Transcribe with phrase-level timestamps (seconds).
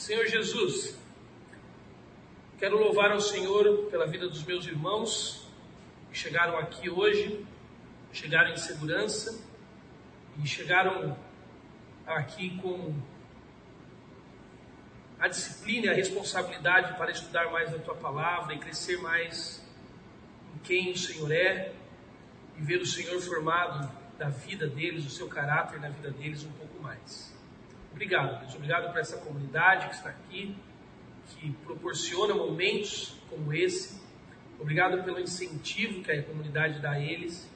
[0.00, 0.98] Senhor Jesus,
[2.58, 5.46] quero louvar ao Senhor pela vida dos meus irmãos
[6.10, 7.44] que chegaram aqui hoje,
[8.10, 9.44] chegaram em segurança
[10.42, 11.14] e chegaram
[12.06, 12.98] aqui com
[15.18, 19.62] a disciplina e a responsabilidade para estudar mais da tua palavra e crescer mais
[20.54, 21.74] em quem o Senhor é
[22.56, 26.52] e ver o Senhor formado da vida deles, o seu caráter na vida deles um
[26.52, 27.29] pouco mais.
[27.92, 28.54] Obrigado, Deus.
[28.54, 30.56] Obrigado por essa comunidade que está aqui,
[31.28, 34.00] que proporciona momentos como esse.
[34.58, 37.50] Obrigado pelo incentivo que a comunidade dá a eles.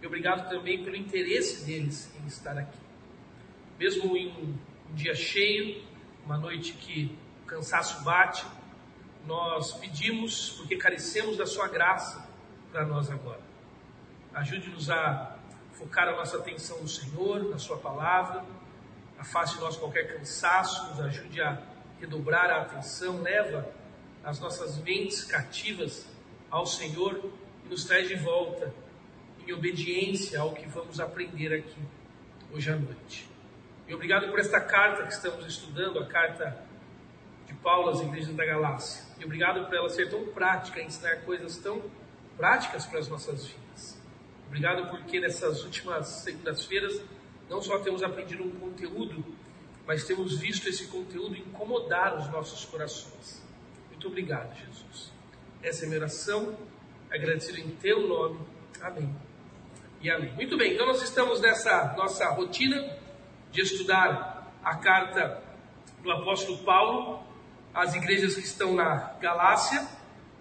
[0.00, 2.78] E obrigado também pelo interesse deles em estar aqui.
[3.78, 5.82] Mesmo em um dia cheio,
[6.24, 8.44] uma noite que o cansaço bate,
[9.26, 12.28] nós pedimos, porque carecemos da Sua graça
[12.70, 13.40] para nós agora.
[14.34, 15.36] Ajude-nos a
[15.72, 18.44] focar a nossa atenção no Senhor, na Sua palavra,
[19.18, 21.60] afaste de nós qualquer cansaço, nos ajude a
[22.00, 23.68] redobrar a atenção, leva
[24.24, 26.06] as nossas mentes cativas
[26.50, 27.32] ao Senhor
[27.64, 28.72] e nos traz de volta
[29.46, 31.80] em obediência ao que vamos aprender aqui
[32.52, 33.28] hoje à noite.
[33.86, 36.62] E obrigado por esta carta que estamos estudando, a carta
[37.46, 39.04] de Paulo às igrejas da Galácia.
[39.18, 41.82] E obrigado por ela ser tão prática, ensinar coisas tão
[42.36, 43.98] práticas para as nossas vidas.
[44.46, 47.00] Obrigado porque nessas últimas segundas-feiras
[47.48, 49.24] não só temos aprendido um conteúdo,
[49.86, 53.42] mas temos visto esse conteúdo incomodar os nossos corações.
[53.88, 55.10] Muito obrigado, Jesus.
[55.62, 56.56] Essa é a minha oração,
[57.10, 58.40] agradecido em teu nome.
[58.80, 59.14] Amém.
[60.00, 60.32] E amém.
[60.34, 62.96] Muito bem, então nós estamos nessa nossa rotina
[63.50, 65.42] de estudar a carta
[66.02, 67.22] do apóstolo Paulo
[67.74, 69.88] às igrejas que estão na Galácia.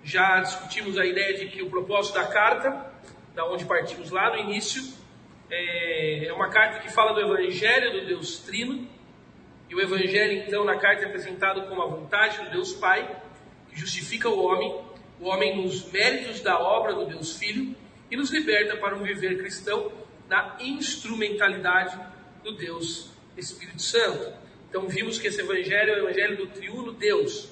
[0.04, 2.92] Já discutimos a ideia de que o propósito da carta,
[3.34, 4.84] da onde partimos lá no início,
[5.50, 8.88] é uma carta que fala do Evangelho do Deus Trino.
[9.70, 13.22] E o Evangelho, então, na carta é apresentado como a vontade do Deus Pai,
[13.70, 14.82] que justifica o homem,
[15.20, 17.76] o homem nos méritos da obra do Deus Filho
[18.10, 19.92] e nos liberta para um viver cristão
[20.30, 22.00] na instrumentalidade
[22.44, 24.34] do Deus Espírito Santo.
[24.70, 27.50] Então vimos que esse evangelho é o evangelho do triuno Deus.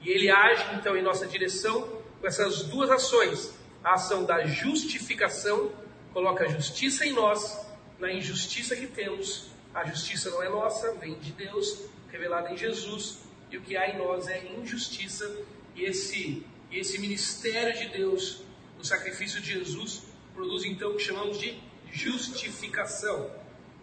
[0.00, 1.82] E ele age então em nossa direção
[2.20, 3.58] com essas duas ações.
[3.82, 5.70] A ação da justificação
[6.12, 7.66] coloca a justiça em nós,
[7.98, 9.48] na injustiça que temos.
[9.74, 13.18] A justiça não é nossa, vem de Deus, revelada em Jesus.
[13.50, 15.44] E o que há em nós é injustiça.
[15.74, 18.42] E esse, esse ministério de Deus,
[18.78, 20.02] o sacrifício de Jesus,
[20.34, 21.58] produz então o que chamamos de
[21.92, 23.30] justificação.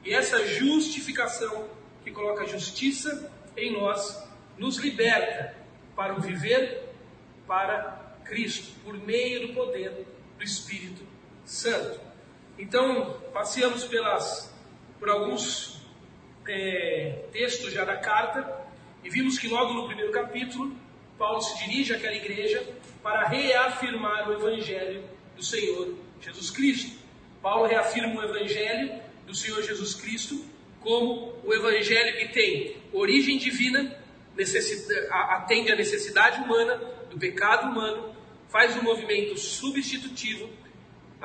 [0.04, 1.68] E essa justificação
[2.04, 4.24] que coloca a justiça em nós
[4.58, 5.56] nos liberta
[5.96, 6.94] para o viver
[7.48, 10.06] para Cristo, por meio do poder
[10.38, 11.04] do Espírito
[11.46, 12.05] Santo.
[12.58, 14.54] Então, passeamos pelas,
[15.00, 15.82] por alguns
[16.48, 18.66] é, textos já da carta
[19.04, 20.76] e vimos que logo no primeiro capítulo,
[21.18, 22.66] Paulo se dirige àquela igreja
[23.04, 25.04] para reafirmar o Evangelho
[25.36, 26.98] do Senhor Jesus Cristo.
[27.42, 30.44] Paulo reafirma o Evangelho do Senhor Jesus Cristo
[30.86, 33.98] como o evangelho que tem origem divina,
[35.10, 36.76] atende à necessidade humana,
[37.10, 38.16] do pecado humano,
[38.50, 40.48] faz um movimento substitutivo.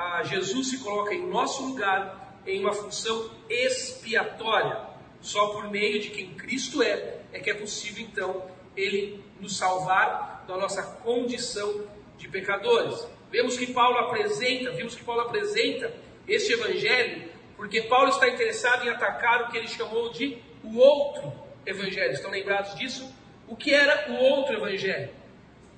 [0.03, 4.81] Ah, Jesus se coloca em nosso lugar em uma função expiatória.
[5.21, 10.43] Só por meio de quem Cristo é, é que é possível então ele nos salvar
[10.49, 11.85] da nossa condição
[12.17, 13.07] de pecadores.
[13.31, 15.95] Vemos que Paulo apresenta, vimos que Paulo apresenta
[16.27, 21.31] este evangelho porque Paulo está interessado em atacar o que ele chamou de o outro
[21.67, 22.13] evangelho.
[22.13, 23.15] Estão lembrados disso?
[23.47, 25.11] O que era o outro evangelho?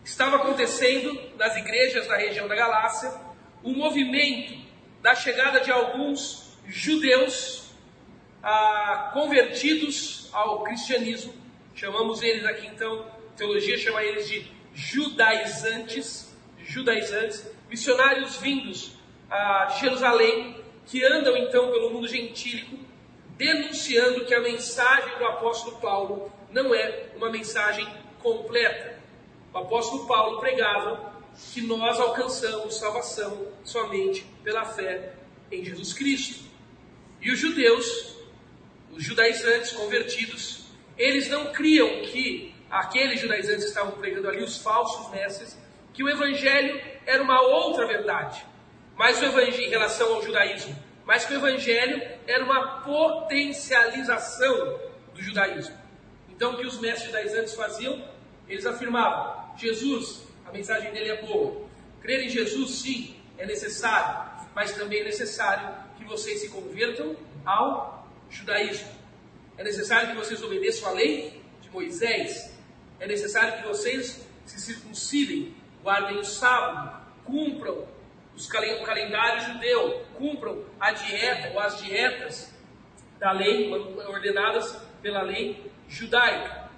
[0.04, 3.21] Estava acontecendo nas igrejas da região da Galácia
[3.64, 4.54] um movimento
[5.00, 7.70] da chegada de alguns judeus
[8.42, 11.34] ah, convertidos ao cristianismo.
[11.74, 13.06] Chamamos eles aqui então,
[13.36, 18.92] teologia chama eles de judaizantes, judaizantes, missionários vindos
[19.30, 22.76] a Jerusalém que andam então pelo mundo gentílico,
[23.36, 27.86] denunciando que a mensagem do apóstolo Paulo não é uma mensagem
[28.20, 29.00] completa.
[29.52, 31.12] O apóstolo Paulo pregava
[31.52, 35.14] que nós alcançamos salvação somente pela fé
[35.50, 36.44] em Jesus Cristo.
[37.20, 38.16] E os judeus,
[38.90, 40.66] os judaizantes convertidos,
[40.96, 45.58] eles não criam que aqueles judaizantes estavam pregando ali, os falsos mestres,
[45.92, 48.44] que o evangelho era uma outra verdade.
[48.96, 54.80] Mas o evangelho em relação ao judaísmo, mas que o evangelho era uma potencialização
[55.14, 55.76] do judaísmo.
[56.30, 58.02] Então o que os mestres judaizantes faziam?
[58.48, 61.66] Eles afirmavam: Jesus, a mensagem dele é boa.
[62.00, 68.08] Crer em Jesus, sim, é necessário, mas também é necessário que vocês se convertam ao
[68.30, 68.88] judaísmo.
[69.56, 72.56] É necessário que vocês obedeçam a lei de Moisés.
[72.98, 77.86] É necessário que vocês se circuncidem, guardem o sábado, cumpram
[78.34, 82.52] os o calendário judeu, cumpram a dieta ou as dietas
[83.18, 83.70] da lei
[84.08, 86.70] ordenadas pela lei judaica.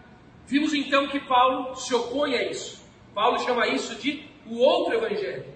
[0.46, 2.84] Vimos então que Paulo se opõe a isso.
[3.14, 5.53] Paulo chama isso de o outro evangelho.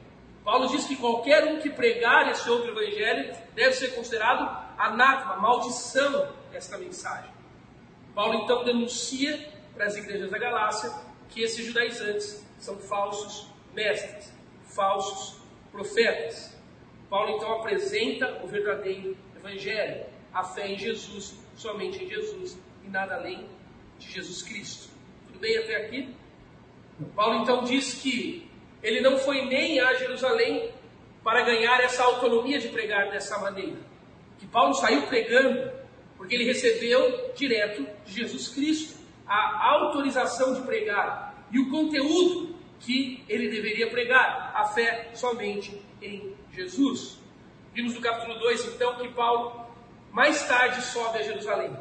[0.48, 4.48] Paulo diz que qualquer um que pregar esse outro evangelho deve ser considerado
[4.78, 7.30] anátema, maldição esta mensagem.
[8.14, 10.90] Paulo então denuncia para as igrejas da Galácia
[11.28, 14.32] que esses judaizantes são falsos mestres,
[14.64, 15.38] falsos
[15.70, 16.56] profetas.
[17.10, 23.16] Paulo então apresenta o verdadeiro evangelho, a fé em Jesus, somente em Jesus e nada
[23.16, 23.46] além
[23.98, 24.88] de Jesus Cristo.
[25.26, 26.16] Tudo bem até aqui?
[27.14, 28.47] Paulo então diz que
[28.82, 30.70] ele não foi nem a Jerusalém
[31.22, 33.76] para ganhar essa autonomia de pregar dessa maneira.
[34.38, 35.70] Que Paulo saiu pregando
[36.16, 43.24] porque ele recebeu direto de Jesus Cristo a autorização de pregar e o conteúdo que
[43.28, 47.18] ele deveria pregar, a fé somente em Jesus.
[47.72, 49.66] Vimos no capítulo 2 então que Paulo
[50.12, 51.76] mais tarde sobe a Jerusalém.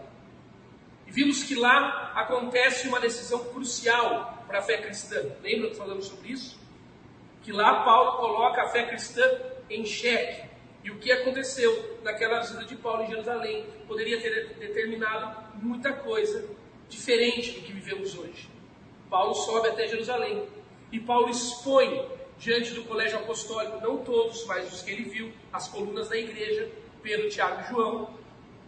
[1.06, 5.24] E vimos que lá acontece uma decisão crucial para a fé cristã.
[5.42, 6.60] Lembra que falamos sobre isso?
[7.48, 9.24] Que lá Paulo coloca a fé cristã
[9.70, 10.50] em xeque.
[10.84, 16.46] E o que aconteceu naquela visita de Paulo em Jerusalém poderia ter determinado muita coisa
[16.90, 18.50] diferente do que vivemos hoje.
[19.10, 20.46] Paulo sobe até Jerusalém
[20.92, 22.06] e Paulo expõe
[22.38, 26.70] diante do colégio apostólico, não todos, mas os que ele viu, as colunas da igreja,
[27.02, 28.10] Pedro, Tiago e João.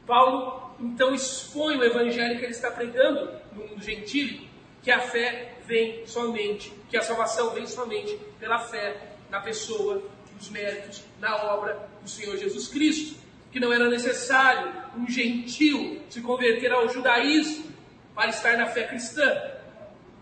[0.08, 4.46] Paulo então expõe o evangelho que ele está pregando no mundo gentílico,
[4.82, 8.98] que a fé vem somente, que a salvação vem somente pela fé
[9.30, 10.04] na pessoa,
[10.36, 13.20] nos méritos, na obra do Senhor Jesus Cristo.
[13.52, 17.72] Que não era necessário um gentil se converter ao judaísmo
[18.16, 19.42] para estar na fé cristã.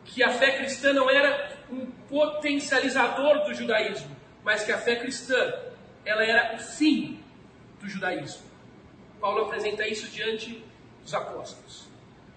[0.05, 5.53] Que a fé cristã não era um potencializador do judaísmo, mas que a fé cristã
[6.05, 7.21] ela era o fim
[7.81, 8.43] do judaísmo.
[9.19, 10.63] Paulo apresenta isso diante
[11.01, 11.87] dos apóstolos.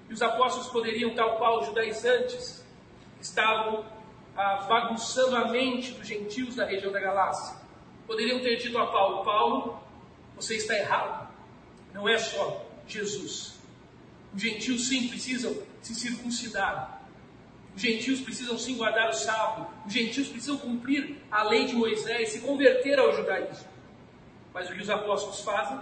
[0.08, 2.59] E os apóstolos poderiam, tal qual os judaizantes,
[3.20, 3.84] estavam
[4.36, 7.56] ah, bagunçando a mente dos gentios da região da Galácia.
[8.06, 9.80] Poderiam ter dito a Paulo: Paulo,
[10.36, 11.28] você está errado.
[11.92, 13.58] Não é só Jesus.
[14.34, 17.02] Os gentios sim precisam se circuncidar.
[17.74, 19.68] Os gentios precisam sim guardar o sábado.
[19.86, 23.68] Os gentios precisam cumprir a lei de Moisés, se converter ao judaísmo.
[24.52, 25.78] Mas o que os apóstolos fazem?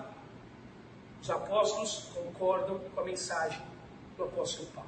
[1.20, 3.61] Os apóstolos concordam com a mensagem
[4.17, 4.88] do apóstolo Paulo.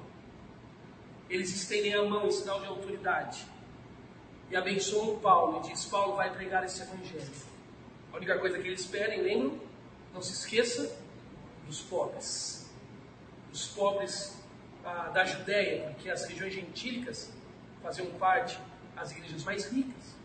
[1.30, 3.46] Eles estendem a mão em sinal de autoridade
[4.50, 7.30] e abençoam Paulo e diz: Paulo vai pregar esse evangelho.
[8.12, 9.60] A única coisa que eles pedem, lembram?
[10.12, 10.92] Não se esqueça
[11.66, 12.68] dos pobres.
[13.52, 14.36] Dos pobres
[14.84, 17.32] ah, da Judéia, porque as regiões gentílicas
[17.80, 18.58] faziam parte
[18.96, 20.16] das igrejas mais ricas.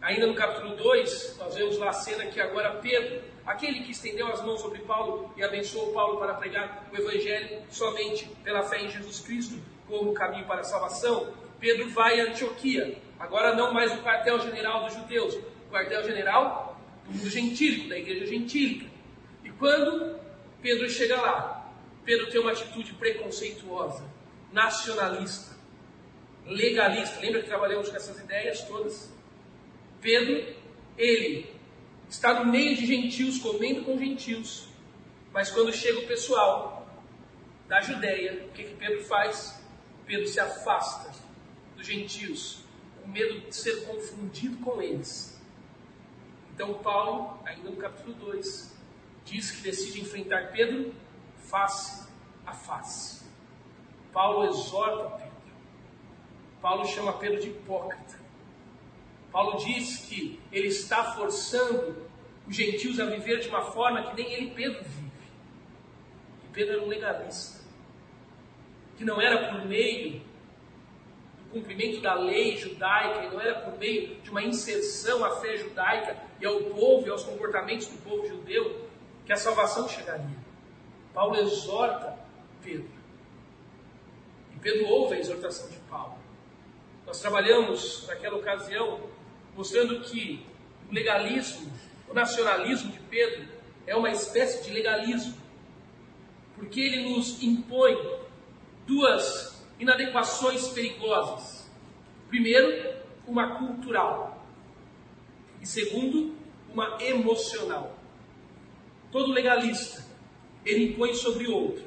[0.00, 4.28] Ainda no capítulo 2, nós vemos lá a cena que agora Pedro, aquele que estendeu
[4.28, 8.90] as mãos sobre Paulo e abençoou Paulo para pregar o Evangelho somente pela fé em
[8.90, 14.02] Jesus Cristo como caminho para a salvação, Pedro vai a Antioquia, agora não mais o
[14.02, 18.86] quartel-general dos judeus, o quartel-general do mundo gentílico, da igreja gentílica.
[19.42, 20.20] E quando
[20.60, 21.72] Pedro chega lá,
[22.04, 24.04] Pedro tem uma atitude preconceituosa,
[24.52, 25.56] nacionalista,
[26.44, 27.18] legalista.
[27.20, 29.10] Lembra que trabalhamos com essas ideias todas?
[30.02, 30.54] Pedro,
[30.98, 31.57] ele
[32.08, 34.68] está no meio de gentios, comendo com gentios,
[35.32, 36.86] mas quando chega o pessoal
[37.68, 39.60] da Judéia, o que, que Pedro faz?
[40.06, 41.12] Pedro se afasta
[41.76, 42.64] dos gentios,
[43.00, 45.38] com medo de ser confundido com eles.
[46.54, 48.74] Então, Paulo, ainda no capítulo 2,
[49.24, 50.94] diz que decide enfrentar Pedro
[51.36, 52.08] face
[52.46, 53.22] a face.
[54.12, 55.32] Paulo exorta Pedro.
[56.60, 58.17] Paulo chama Pedro de hipócrita.
[59.32, 62.08] Paulo diz que ele está forçando
[62.46, 65.10] os gentios a viver de uma forma que nem ele, Pedro, vive.
[66.40, 67.58] Que Pedro era um legalista.
[68.96, 70.20] Que não era por meio
[71.38, 75.56] do cumprimento da lei judaica, e não era por meio de uma inserção à fé
[75.56, 78.88] judaica e ao povo e aos comportamentos do povo judeu
[79.26, 80.38] que a salvação chegaria.
[81.12, 82.18] Paulo exorta
[82.62, 82.98] Pedro.
[84.54, 86.16] E Pedro ouve a exortação de Paulo.
[87.06, 89.00] Nós trabalhamos naquela ocasião
[89.58, 90.46] mostrando que
[90.88, 91.68] o legalismo,
[92.08, 93.48] o nacionalismo de Pedro
[93.88, 95.34] é uma espécie de legalismo,
[96.54, 97.98] porque ele nos impõe
[98.86, 101.68] duas inadequações perigosas.
[102.28, 104.46] Primeiro, uma cultural,
[105.60, 106.36] e segundo,
[106.72, 107.98] uma emocional.
[109.10, 110.06] Todo legalista,
[110.64, 111.84] ele impõe sobre outro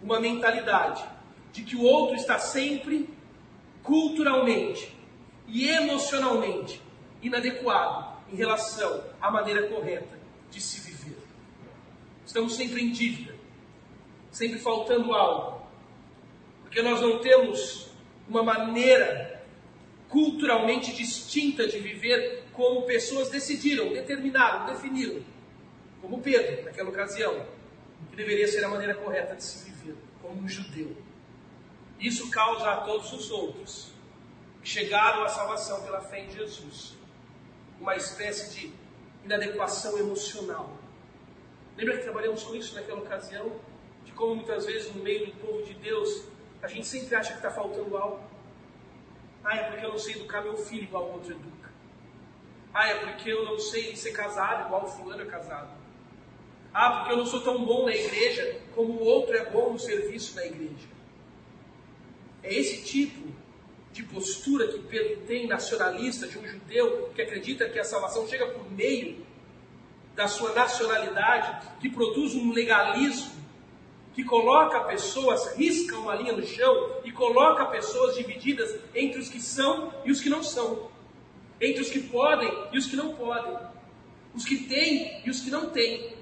[0.00, 1.04] uma mentalidade,
[1.52, 3.10] de que o outro está sempre
[3.82, 4.96] culturalmente
[5.48, 6.82] e emocionalmente
[7.22, 10.18] inadequado em relação à maneira correta
[10.50, 11.18] de se viver.
[12.24, 13.34] Estamos sempre em dívida,
[14.30, 15.66] sempre faltando algo,
[16.62, 17.90] porque nós não temos
[18.28, 19.42] uma maneira
[20.08, 25.22] culturalmente distinta de viver como pessoas decidiram, determinaram, definiram,
[26.00, 27.46] como Pedro, naquela ocasião,
[28.10, 30.96] que deveria ser a maneira correta de se viver, como um judeu.
[31.98, 33.97] Isso causa a todos os outros
[34.68, 36.94] chegaram à salvação pela fé em Jesus
[37.80, 38.72] uma espécie de
[39.24, 40.76] inadequação emocional.
[41.74, 43.50] Lembra que trabalhamos com isso naquela ocasião?
[44.04, 46.24] De como muitas vezes no meio do povo de Deus
[46.60, 48.20] a gente sempre acha que está faltando algo.
[49.42, 51.70] Ah, é porque eu não sei educar meu filho igual o outro educa.
[52.74, 55.72] Ah, é porque eu não sei ser casado igual o fulano é casado.
[56.74, 59.78] Ah, porque eu não sou tão bom na igreja como o outro é bom no
[59.78, 60.88] serviço da igreja.
[62.42, 63.38] É esse tipo
[63.92, 68.46] de postura que Pedro tem, nacionalista, de um judeu que acredita que a salvação chega
[68.46, 69.26] por meio
[70.14, 73.38] da sua nacionalidade, que produz um legalismo,
[74.14, 79.40] que coloca pessoas, risca uma linha no chão e coloca pessoas divididas entre os que
[79.40, 80.90] são e os que não são,
[81.60, 83.56] entre os que podem e os que não podem,
[84.34, 86.16] os que têm e os que não têm.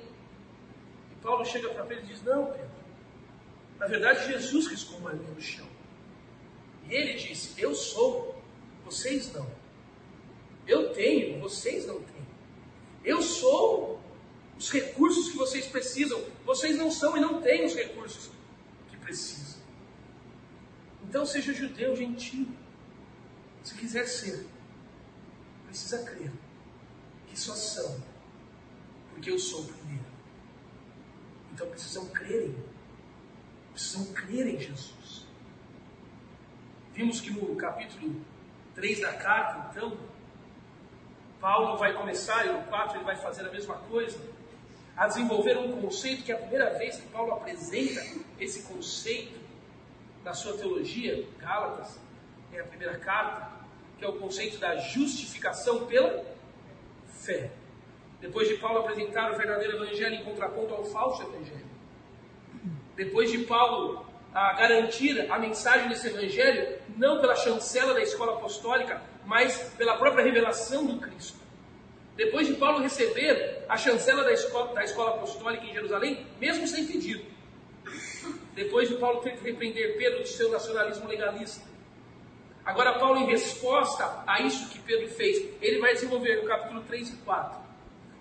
[1.11, 2.70] E Paulo chega para Pedro e diz: Não, Pedro,
[3.78, 5.75] na verdade Jesus riscou uma linha no chão.
[6.88, 8.40] E ele disse: Eu sou,
[8.84, 9.46] vocês não.
[10.66, 12.26] Eu tenho, vocês não têm.
[13.04, 14.00] Eu sou
[14.58, 18.30] os recursos que vocês precisam, vocês não são e não têm os recursos
[18.88, 19.60] que precisam.
[21.08, 22.48] Então seja judeu, gentil.
[23.62, 24.46] Se quiser ser,
[25.66, 26.32] precisa crer
[27.28, 28.02] que só são,
[29.10, 30.06] porque eu sou primeiro.
[31.52, 32.56] Então precisam crer em,
[33.72, 34.94] precisam crer em Jesus.
[36.96, 38.16] Vimos que no capítulo
[38.74, 39.98] 3 da carta, então,
[41.38, 44.18] Paulo vai começar, e no 4 ele vai fazer a mesma coisa,
[44.96, 48.00] a desenvolver um conceito que é a primeira vez que Paulo apresenta
[48.40, 49.38] esse conceito
[50.24, 52.00] na sua teologia, Gálatas,
[52.50, 53.50] é a primeira carta,
[53.98, 56.24] que é o conceito da justificação pela
[57.08, 57.50] fé.
[58.22, 61.66] Depois de Paulo apresentar o verdadeiro evangelho em contraponto ao falso evangelho.
[62.96, 69.00] Depois de Paulo a garantir a mensagem desse evangelho, não pela chancela da escola apostólica,
[69.24, 71.38] mas pela própria revelação do Cristo.
[72.14, 76.86] Depois de Paulo receber a chancela da escola, da escola apostólica em Jerusalém, mesmo sem
[76.86, 77.24] pedido.
[78.54, 81.64] Depois de Paulo ter que repreender Pedro do seu nacionalismo legalista.
[82.62, 87.08] Agora, Paulo, em resposta a isso que Pedro fez, ele vai desenvolver no capítulo 3
[87.08, 87.58] e 4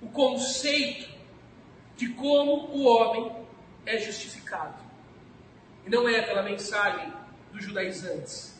[0.02, 1.10] o conceito
[1.98, 3.36] de como o homem
[3.86, 4.85] é justificado.
[5.86, 7.14] E não é pela mensagem
[7.52, 8.60] dos judaizantes.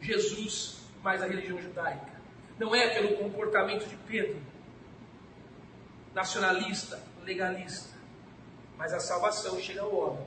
[0.00, 2.14] Jesus mais a religião judaica.
[2.58, 4.40] Não é pelo comportamento de Pedro,
[6.14, 7.94] nacionalista, legalista.
[8.78, 10.26] Mas a salvação chega ao homem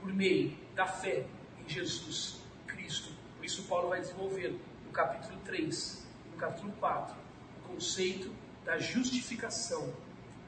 [0.00, 1.26] por meio da fé
[1.58, 3.10] em Jesus Cristo.
[3.36, 4.54] Por isso Paulo vai desenvolver
[4.84, 7.16] no capítulo 3, no capítulo 4,
[7.64, 8.32] o conceito
[8.64, 9.92] da justificação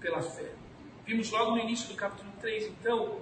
[0.00, 0.52] pela fé.
[1.08, 3.20] Vimos logo no início do capítulo 3, então,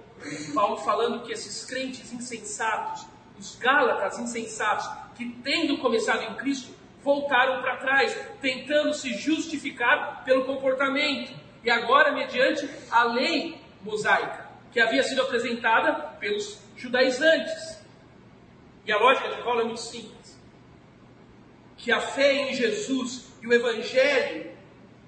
[0.53, 3.07] Paulo falando que esses crentes insensatos,
[3.39, 10.43] os gálatas insensatos, que tendo começado em Cristo, voltaram para trás, tentando se justificar pelo
[10.43, 11.31] comportamento,
[11.63, 17.81] e agora mediante a lei mosaica, que havia sido apresentada pelos judaizantes.
[18.85, 20.37] E a lógica de Paulo é muito simples:
[21.77, 24.56] que a fé em Jesus e o Evangelho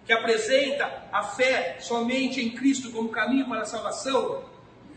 [0.09, 4.43] que apresenta a fé somente em Cristo como caminho para a salvação,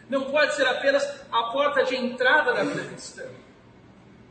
[0.09, 3.28] não pode ser apenas a porta de entrada da vida cristã,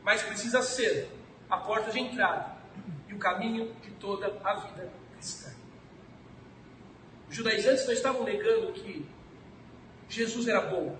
[0.02, 1.08] mas precisa ser
[1.48, 2.56] a porta de entrada
[3.06, 5.52] e o caminho de toda a vida cristã.
[7.28, 9.06] Os judaizantes não estavam negando que
[10.08, 10.98] Jesus era bom,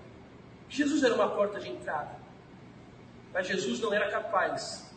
[0.69, 2.15] Jesus era uma porta de entrada,
[3.33, 4.89] mas Jesus não era capaz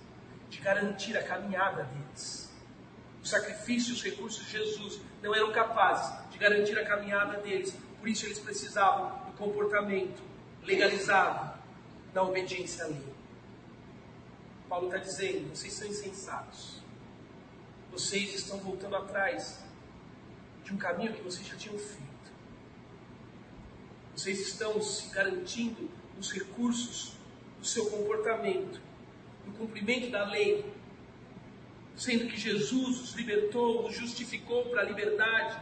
[0.48, 2.45] de garantir a caminhada deles.
[3.26, 7.76] Os sacrifícios, os recursos de Jesus não eram capazes de garantir a caminhada deles.
[7.98, 10.22] Por isso eles precisavam do comportamento
[10.62, 11.58] legalizado
[12.14, 13.02] da obediência à lei.
[14.68, 16.80] Paulo está dizendo: vocês são insensatos.
[17.90, 19.58] Vocês estão voltando atrás
[20.62, 22.30] de um caminho que vocês já tinham feito.
[24.14, 27.14] Vocês estão se garantindo os recursos
[27.58, 28.80] do seu comportamento,
[29.44, 30.75] no cumprimento da lei,
[31.96, 35.58] sendo que Jesus os libertou, os justificou para a liberdade,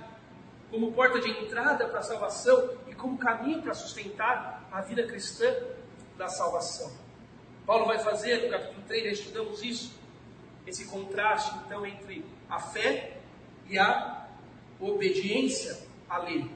[0.71, 5.53] como porta de entrada para a salvação e como caminho para sustentar a vida cristã.
[6.17, 6.93] da salvação.
[7.67, 9.99] Paulo vai fazer, no capítulo 3, já estudamos isso,
[10.65, 13.19] esse contraste então entre a fé
[13.69, 14.29] e a
[14.79, 15.77] obediência
[16.09, 16.49] à lei.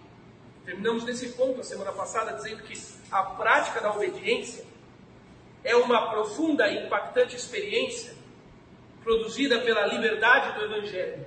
[0.64, 2.80] Terminamos nesse ponto a semana passada dizendo que
[3.10, 4.64] a prática da obediência
[5.64, 8.14] é uma profunda e impactante experiência
[9.08, 11.26] produzida pela liberdade do Evangelho.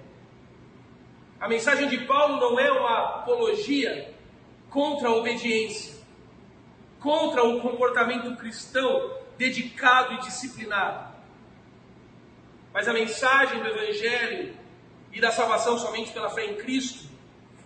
[1.40, 4.14] A mensagem de Paulo não é uma apologia
[4.70, 6.00] contra a obediência,
[7.00, 11.12] contra o comportamento cristão dedicado e disciplinado.
[12.72, 14.56] Mas a mensagem do Evangelho
[15.12, 17.10] e da salvação somente pela fé em Cristo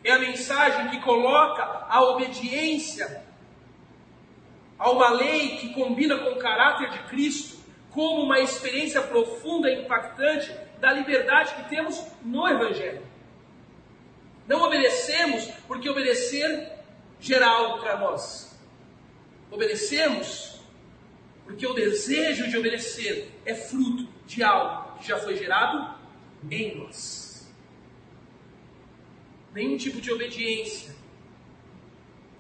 [0.02, 3.22] é a mensagem que coloca a obediência
[4.80, 7.55] a uma lei que combina com o caráter de Cristo
[7.96, 13.02] como uma experiência profunda e impactante da liberdade que temos no Evangelho.
[14.46, 16.74] Não obedecemos porque obedecer
[17.22, 18.54] gera algo para nós.
[19.50, 20.60] Obedecemos
[21.46, 25.98] porque o desejo de obedecer é fruto de algo que já foi gerado
[26.52, 27.50] em nós.
[29.54, 30.94] Nenhum tipo de obediência,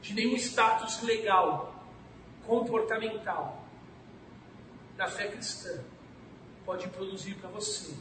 [0.01, 1.73] de nenhum status legal,
[2.45, 3.64] comportamental
[4.95, 5.83] da fé cristã
[6.65, 7.95] pode produzir para você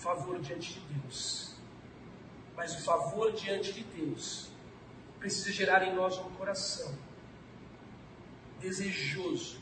[0.00, 1.54] favor diante de Deus.
[2.56, 4.50] Mas o favor diante de Deus
[5.18, 6.94] precisa gerar em nós um coração
[8.58, 9.60] desejoso,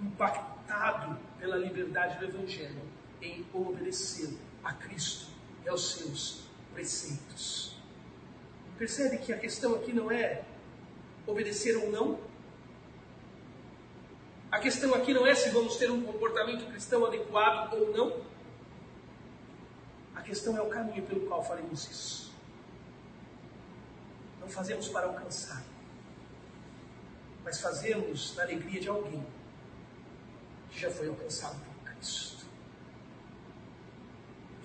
[0.00, 2.82] impactado pela liberdade do Evangelho,
[3.22, 5.30] em obedecer a Cristo
[5.64, 7.76] e aos seus preceitos.
[8.78, 10.44] Percebe que a questão aqui não é
[11.26, 12.29] obedecer ou não?
[14.50, 18.20] A questão aqui não é se vamos ter um comportamento cristão adequado ou não.
[20.14, 22.32] A questão é o caminho pelo qual faremos isso.
[24.40, 25.62] Não fazemos para alcançar,
[27.44, 29.24] mas fazemos na alegria de alguém
[30.70, 32.44] que já foi alcançado por Cristo.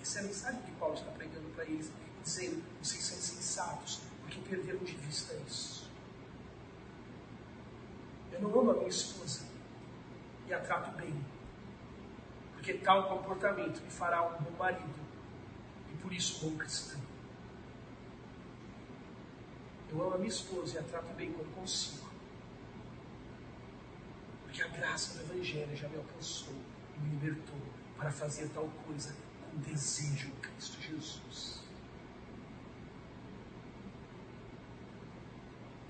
[0.01, 1.91] Essa é a mensagem que Paulo está pregando para eles,
[2.23, 5.88] dizendo: vocês são insensatos porque perderam de vista isso.
[8.31, 9.54] Eu não amo a minha esposa
[10.47, 11.13] e a trato bem.
[12.53, 14.99] Porque tal comportamento me fará um bom marido
[15.91, 17.01] e por isso bom cristão.
[19.89, 22.10] Eu amo a minha esposa e a trato bem quando consigo.
[24.43, 26.55] Porque a graça do Evangelho já me alcançou
[26.95, 27.60] e me libertou
[27.97, 31.63] para fazer tal coisa com desejo em Cristo Jesus.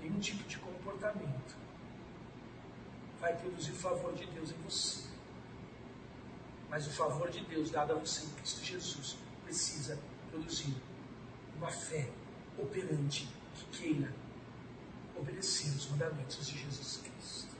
[0.00, 1.65] Nenhum tipo de comportamento
[3.20, 5.06] vai produzir o favor de Deus em você.
[6.68, 9.98] Mas o favor de Deus dado a você em Cristo Jesus precisa
[10.30, 10.74] produzir
[11.56, 12.08] uma fé
[12.58, 14.12] operante que queira
[15.16, 17.56] obedecer os mandamentos de Jesus Cristo.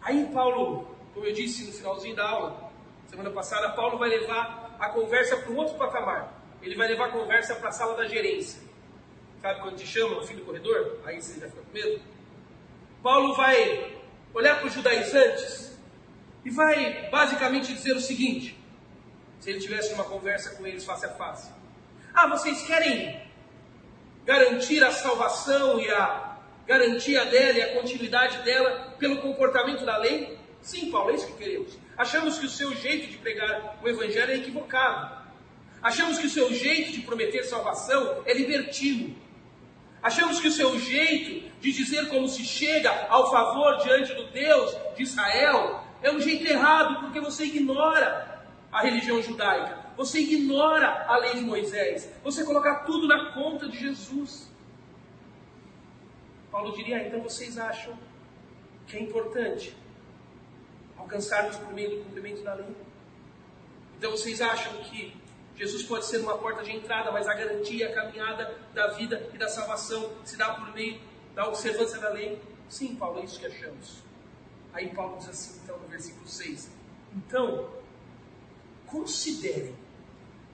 [0.00, 2.72] Aí Paulo, como eu disse no finalzinho da aula,
[3.08, 6.42] semana passada, Paulo vai levar a conversa para um outro patamar.
[6.60, 8.60] Ele vai levar a conversa para a sala da gerência.
[9.40, 11.00] Sabe quando te chamam no fim do corredor?
[11.04, 12.00] Aí você já fica com medo.
[13.02, 13.96] Paulo vai
[14.32, 15.76] olhar para os judaizantes
[16.44, 18.58] e vai basicamente dizer o seguinte:
[19.40, 21.50] se ele tivesse uma conversa com eles face a face.
[22.14, 23.20] Ah, vocês querem
[24.24, 30.38] garantir a salvação e a garantia dela e a continuidade dela pelo comportamento da lei?
[30.60, 31.76] Sim, Paulo, é isso que queremos.
[31.96, 35.22] Achamos que o seu jeito de pregar o evangelho é equivocado.
[35.82, 39.16] Achamos que o seu jeito de prometer salvação é libertino.
[40.02, 44.76] Achamos que o seu jeito de dizer como se chega ao favor diante do Deus
[44.96, 51.16] de Israel é um jeito errado, porque você ignora a religião judaica, você ignora a
[51.18, 54.50] lei de Moisés, você coloca tudo na conta de Jesus.
[56.50, 57.96] Paulo diria: ah, então vocês acham
[58.88, 59.76] que é importante
[60.98, 62.74] alcançarmos por meio do cumprimento da lei?
[63.96, 65.14] Então vocês acham que
[65.56, 69.38] Jesus pode ser uma porta de entrada, mas a garantia, a caminhada da vida e
[69.38, 71.00] da salvação se dá por meio
[71.34, 72.40] da observância da lei?
[72.68, 74.02] Sim, Paulo, é isso que achamos.
[74.72, 76.70] Aí Paulo diz assim, então, no versículo 6.
[77.14, 77.70] Então,
[78.86, 79.74] considere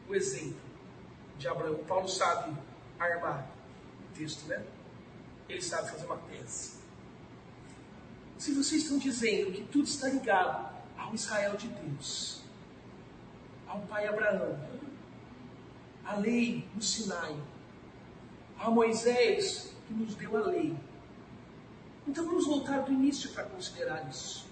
[0.09, 0.61] o exemplo
[1.39, 1.77] de Abraão.
[1.85, 2.57] Paulo sabe
[2.99, 3.49] armar
[4.01, 4.65] o texto, né?
[5.49, 6.79] Ele sabe fazer uma tese.
[8.37, 12.43] Se vocês estão dizendo que tudo está ligado ao Israel de Deus,
[13.67, 14.59] ao pai Abraão,
[16.09, 17.37] a lei no Sinai,
[18.59, 20.75] a Moisés que nos deu a lei.
[22.07, 24.49] Então vamos voltar do início para considerar isso.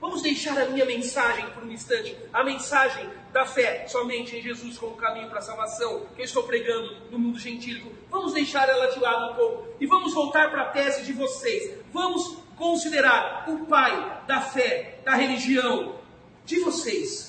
[0.00, 4.78] Vamos deixar a minha mensagem por um instante, a mensagem da fé somente em Jesus
[4.78, 7.92] como caminho para a salvação, que eu estou pregando no mundo gentílico.
[8.08, 11.80] Vamos deixar ela de lado um pouco e vamos voltar para a tese de vocês.
[11.92, 15.96] Vamos considerar o pai da fé, da religião
[16.44, 17.27] de vocês.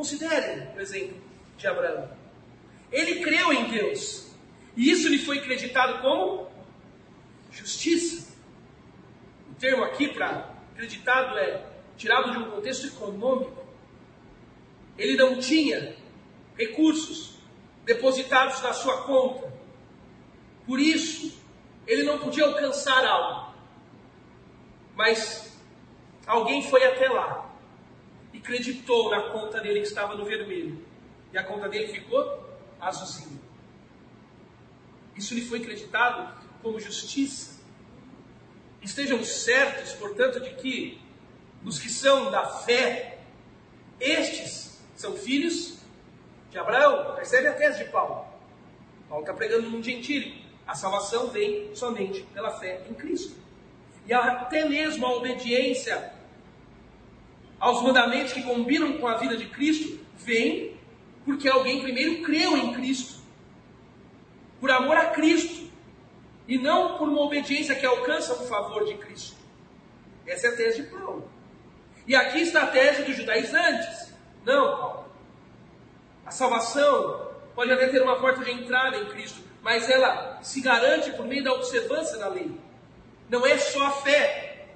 [0.00, 1.14] Considerem o exemplo
[1.58, 2.10] de Abraão.
[2.90, 4.34] Ele creu em Deus
[4.74, 6.50] e isso lhe foi acreditado como
[7.52, 8.34] justiça.
[9.50, 11.66] O termo aqui para acreditado é
[11.98, 13.62] tirado de um contexto econômico.
[14.96, 15.94] Ele não tinha
[16.56, 17.34] recursos
[17.84, 19.52] depositados na sua conta.
[20.66, 21.38] Por isso,
[21.86, 23.54] ele não podia alcançar algo.
[24.96, 25.60] Mas
[26.26, 27.39] alguém foi até lá
[28.40, 30.84] acreditou na conta dele que estava no vermelho.
[31.32, 32.48] E a conta dele ficou
[32.80, 33.38] azulzinha.
[35.14, 37.60] Isso lhe foi acreditado como justiça.
[38.82, 41.00] Estejam certos, portanto, de que
[41.64, 43.18] os que são da fé,
[44.00, 45.78] estes são filhos
[46.50, 47.14] de Abraão.
[47.14, 48.26] Percebe a tese de Paulo?
[49.08, 50.48] Paulo está pregando num gentílico.
[50.66, 53.36] A salvação vem somente pela fé em Cristo.
[54.06, 56.12] E até mesmo a obediência
[57.60, 60.74] aos mandamentos que combinam com a vida de Cristo vem
[61.24, 63.20] porque alguém primeiro creu em Cristo.
[64.58, 65.70] Por amor a Cristo
[66.48, 69.36] e não por uma obediência que alcança o favor de Cristo.
[70.26, 71.30] Essa é a tese de Paulo.
[72.06, 74.12] E aqui está a tese dos judaizantes.
[74.44, 75.04] Não, Paulo.
[76.24, 81.10] A salvação pode até ter uma porta de entrada em Cristo, mas ela se garante
[81.12, 82.50] por meio da observância da lei.
[83.28, 84.66] Não é só a fé,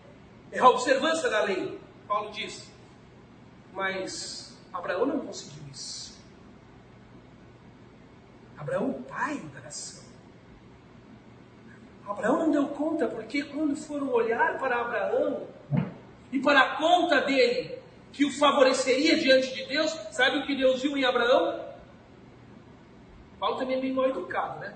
[0.52, 1.78] é a observância da lei.
[2.06, 2.73] Paulo diz.
[3.74, 6.16] Mas Abraão não conseguiu isso.
[8.56, 10.04] Abraão, o pai da nação.
[12.06, 15.46] Abraão não deu conta, porque quando foram olhar para Abraão
[16.30, 17.78] e para a conta dele,
[18.12, 21.64] que o favoreceria diante de Deus, sabe o que Deus viu em Abraão?
[23.40, 24.74] Paulo também é meio mal educado, né?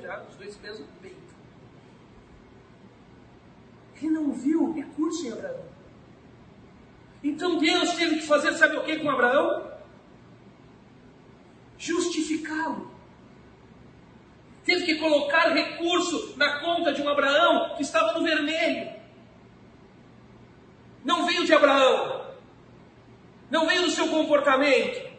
[0.00, 1.34] Já os dois pesos no peito.
[3.96, 5.69] Ele não viu o recurso em Abraão.
[7.22, 9.70] Então Deus teve que fazer, sabe o que com Abraão?
[11.78, 12.90] Justificá-lo
[14.64, 18.88] teve que colocar recurso na conta de um Abraão que estava no vermelho.
[21.04, 22.26] Não veio de Abraão,
[23.50, 25.10] não veio do seu comportamento,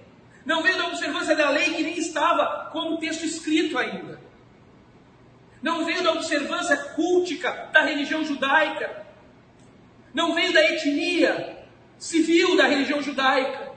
[0.46, 4.22] não veio da observância da lei que nem estava com o texto escrito ainda.
[5.62, 9.06] Não veio da observância cultica da religião judaica.
[10.14, 11.61] Não veio da etnia
[12.02, 13.72] civil da religião judaica.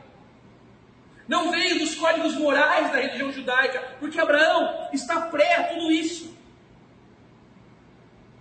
[1.29, 6.35] Não veio dos códigos morais da religião judaica, porque Abraão está pré a tudo isso.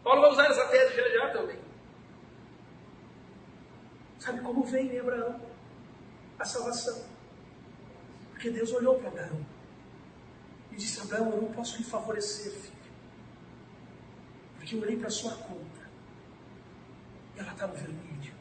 [0.04, 1.60] Paulo vai usar essa tese já já também.
[4.20, 5.42] Sabe como veio em Abraão
[6.40, 7.06] a salvação?
[8.32, 9.46] Porque Deus olhou para Abraão
[10.72, 12.74] e disse: Abraão, eu não posso lhe favorecer, filho,
[14.56, 15.90] porque eu olhei para a sua conta
[17.36, 18.34] e ela está no vermelho.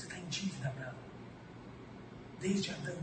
[0.00, 1.00] Você está em dívida, Abraão
[2.40, 2.96] desde Adão.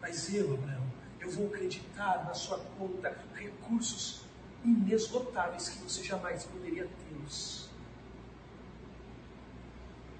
[0.00, 0.86] Mas eu, Abraão,
[1.18, 4.22] eu vou acreditar na sua conta recursos
[4.64, 6.88] inesgotáveis que você jamais poderia.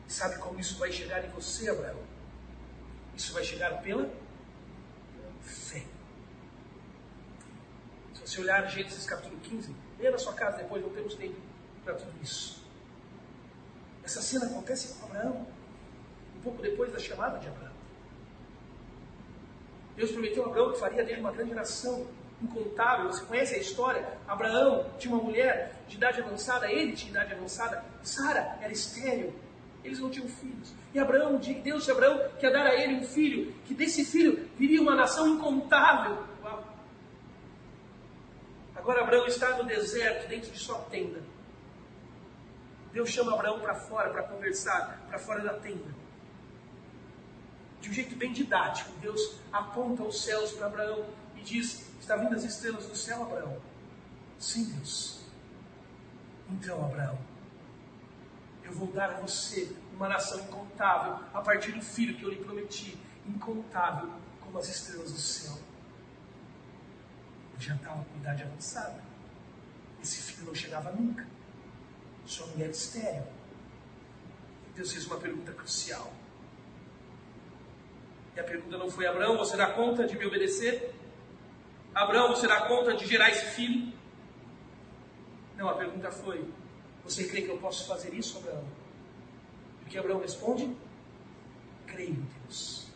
[0.07, 2.03] E sabe como isso vai chegar em você, Abraão?
[3.15, 4.11] Isso vai chegar pela
[5.43, 5.85] fé.
[8.15, 11.37] Se você olhar Gênesis capítulo 15, leia na sua casa depois, não temos tempo
[11.85, 12.58] para tudo isso.
[14.09, 15.47] Essa cena acontece com Abraão
[16.35, 17.75] um pouco depois da chamada de Abraão.
[19.95, 22.07] Deus prometeu a Abraão que faria dele uma grande nação,
[22.41, 23.13] incontável.
[23.13, 24.19] Você conhece a história?
[24.27, 29.35] Abraão tinha uma mulher de idade avançada, ele tinha idade avançada, Sara era estéril,
[29.85, 30.73] eles não tinham filhos.
[30.95, 34.81] E Abraão, Deus de Abraão quer dar a ele um filho, que desse filho viria
[34.81, 36.25] uma nação incontável.
[38.75, 41.21] Agora Abraão está no deserto, dentro de sua tenda.
[42.99, 45.95] Deus chama Abraão para fora para conversar, para fora da tenda
[47.81, 48.91] de um jeito bem didático.
[49.01, 51.07] Deus aponta os céus para Abraão
[51.37, 53.57] e diz: Está vindo as estrelas do céu, Abraão?
[54.37, 55.21] Sim, Deus.
[56.51, 57.17] Então, Abraão,
[58.65, 62.43] eu vou dar a você uma nação incontável a partir do filho que eu lhe
[62.43, 65.57] prometi, incontável como as estrelas do céu.
[67.61, 69.01] Já estava com idade avançada.
[70.03, 71.38] Esse filho não chegava nunca.
[72.29, 73.27] Sua mulher estéreo.
[74.77, 76.13] Deus fez uma pergunta crucial.
[78.37, 80.95] E a pergunta não foi: Abraão, você dá conta de me obedecer?
[81.95, 83.93] Abraão, você dá conta de gerar esse filho?
[85.57, 86.47] Não, a pergunta foi:
[87.03, 88.65] Você crê que eu posso fazer isso, Abraão?
[89.81, 90.77] Porque Abraão responde:
[91.87, 92.89] Creio em Deus.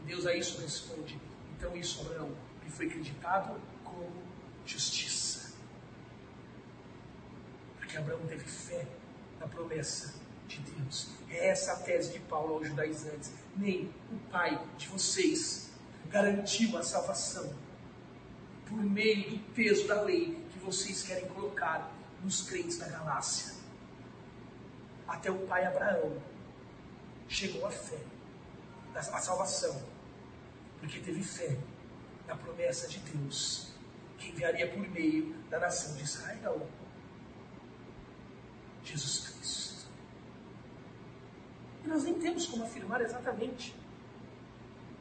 [0.00, 1.16] E Deus a isso responde:
[1.56, 4.12] Então isso, Abraão, me foi acreditado como
[4.66, 5.17] justiça.
[7.98, 8.86] Abraão teve fé
[9.40, 10.14] na promessa
[10.46, 11.08] de Deus.
[11.28, 13.32] É essa a tese de Paulo aos judaizantes.
[13.56, 15.70] Nem o pai de vocês
[16.08, 17.52] garantiu a salvação
[18.66, 21.90] por meio do peso da lei que vocês querem colocar
[22.22, 23.54] nos crentes da Galácia.
[25.06, 26.20] Até o pai Abraão
[27.28, 27.98] chegou à fé,
[28.94, 29.82] à salvação,
[30.80, 31.56] porque teve fé
[32.26, 33.72] na promessa de Deus,
[34.18, 36.68] que enviaria por meio da nação de Israel
[38.90, 39.88] Jesus Cristo.
[41.84, 43.74] E nós nem temos como afirmar exatamente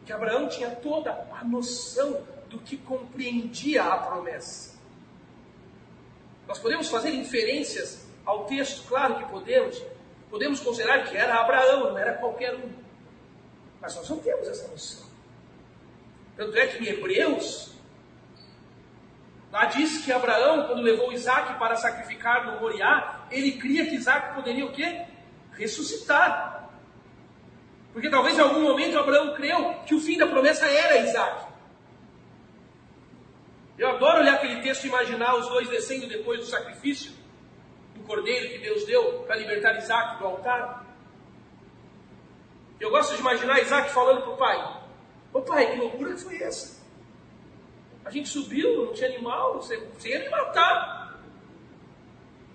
[0.06, 4.78] que Abraão tinha toda a noção do que compreendia a promessa.
[6.48, 9.82] Nós podemos fazer inferências ao texto, claro que podemos.
[10.30, 12.72] Podemos considerar que era Abraão, não era qualquer um.
[13.82, 15.08] Mas nós não temos essa noção.
[16.38, 17.74] Tanto é que em Hebreus,
[19.52, 24.36] lá diz que Abraão, quando levou Isaac para sacrificar no Moriá, ele cria que Isaac
[24.36, 25.06] poderia o quê?
[25.54, 26.70] Ressuscitar.
[27.94, 31.48] Porque talvez em algum momento Abraão creu que o fim da promessa era Isaac.
[33.78, 37.12] Eu adoro olhar aquele texto e imaginar os dois descendo depois do sacrifício
[37.96, 40.86] do cordeiro que Deus deu para libertar Isaac do altar.
[42.80, 44.82] Eu gosto de imaginar Isaac falando para o pai:
[45.34, 46.78] Ô pai, que loucura foi essa?
[48.06, 50.97] A gente subiu, não tinha animal, você ia me matar.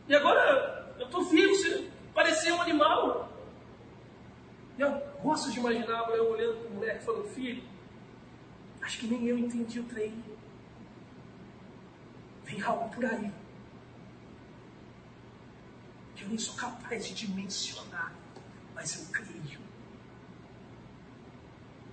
[0.09, 3.33] E agora eu estou vivo, parecia um animal.
[4.79, 4.91] E eu
[5.23, 7.63] gosto de imaginar Abraão olhando para o moleque falando: Filho,
[8.81, 10.23] acho que nem eu entendi o trem.
[12.45, 13.33] Tem algo por aí
[16.23, 18.13] que eu nem sou capaz de dimensionar,
[18.75, 19.61] mas eu creio.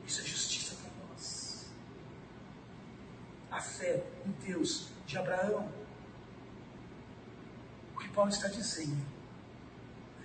[0.06, 1.72] Isso é justiça para nós.
[3.52, 5.72] A fé em Deus de Abraão.
[8.20, 9.02] Paulo está dizendo?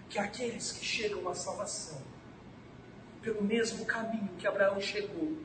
[0.09, 2.02] Que aqueles que chegam à salvação,
[3.22, 5.38] pelo mesmo caminho que Abraão chegou,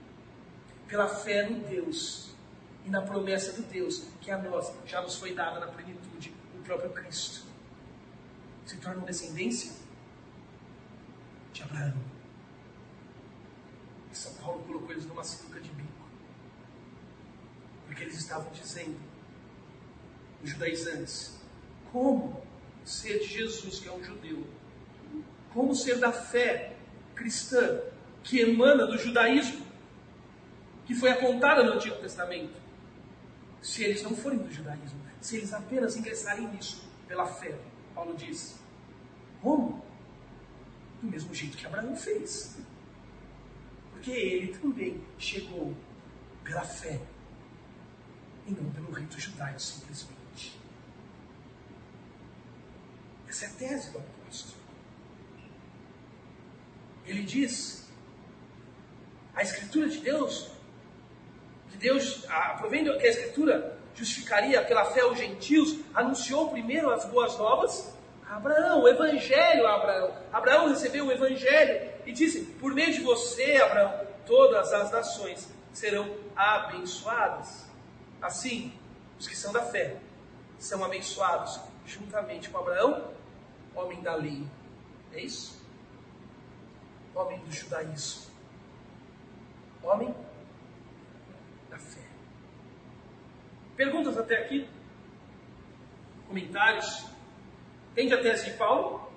[0.88, 2.32] pela fé no Deus,
[2.86, 6.64] e na promessa de Deus, que a nós já nos foi dada na plenitude, o
[6.64, 7.46] próprio Cristo.
[8.66, 9.72] Se tornam descendência
[11.54, 12.02] de Abraão.
[14.12, 15.90] E São Paulo colocou eles numa sinuca de bico.
[17.86, 19.00] Porque eles estavam dizendo,
[20.42, 21.39] os judaizantes,
[21.92, 22.42] como
[22.84, 24.46] ser de Jesus, que é um judeu,
[25.54, 26.76] como ser da fé
[27.16, 27.82] cristã
[28.24, 29.66] que emana do judaísmo,
[30.86, 32.60] que foi apontada no Antigo Testamento,
[33.62, 37.58] se eles não forem do judaísmo, se eles apenas ingressarem nisso pela fé.
[37.94, 38.60] Paulo diz:
[39.42, 39.84] como?
[41.02, 42.58] Do mesmo jeito que Abraão fez.
[43.92, 45.76] Porque ele também chegou
[46.44, 47.00] pela fé
[48.48, 50.60] e não pelo rito judaico simplesmente.
[53.40, 54.60] Essa é a tese do apóstolo.
[57.06, 57.88] Ele diz:
[59.34, 60.52] a Escritura de Deus
[61.80, 62.26] Deus,
[62.58, 67.94] provendo que a Escritura justificaria pela fé os gentios, anunciou primeiro as boas novas
[68.28, 70.14] a Abraão, o Evangelho a Abraão.
[70.32, 76.14] Abraão recebeu o Evangelho e disse: Por meio de você, Abraão, todas as nações serão
[76.36, 77.66] abençoadas.
[78.22, 78.74] Assim,
[79.18, 79.96] os que são da fé
[80.60, 83.19] são abençoados juntamente com Abraão,
[83.80, 84.46] homem da lei.
[85.14, 85.60] É isso?
[87.16, 88.30] Homem do judaísmo.
[89.84, 90.14] Homem
[93.80, 94.68] Perguntas até aqui?
[96.28, 97.06] Comentários?
[97.94, 99.10] Entende a tese de Paulo?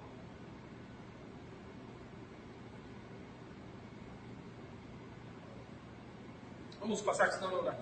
[6.78, 7.76] Vamos passar, senão não dá.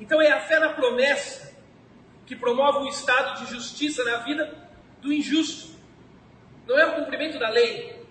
[0.00, 1.56] Então é a fé na promessa
[2.26, 4.67] que promove um estado de justiça na vida
[5.00, 5.76] do injusto.
[6.66, 8.04] Não é o cumprimento da lei.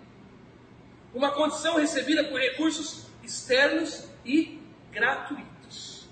[1.13, 6.08] Uma condição recebida por recursos externos e gratuitos.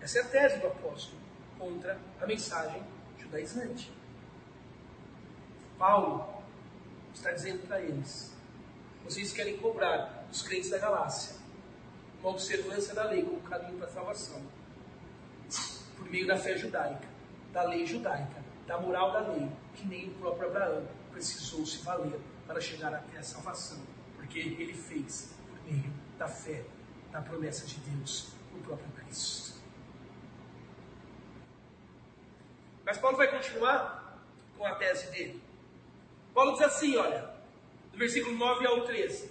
[0.00, 1.20] Essa é a tese do apóstolo
[1.58, 2.82] contra a mensagem
[3.18, 3.92] judaizante.
[5.78, 6.42] Paulo
[7.14, 8.34] está dizendo para eles:
[9.04, 11.40] vocês querem cobrar dos crentes da Galácia
[12.20, 14.42] uma observância da lei como caminho para a salvação,
[15.96, 17.08] por meio da fé judaica,
[17.52, 22.18] da lei judaica, da moral da lei, que nem o próprio Abraão precisou se valer
[22.46, 23.78] para chegar até a salvação,
[24.16, 26.64] porque ele fez por meio da fé,
[27.10, 29.60] da promessa de Deus, no próprio Cristo.
[32.84, 34.20] Mas Paulo vai continuar
[34.58, 35.42] com a tese dele.
[36.34, 37.30] Paulo diz assim, olha,
[37.92, 39.30] do versículo 9 ao 13.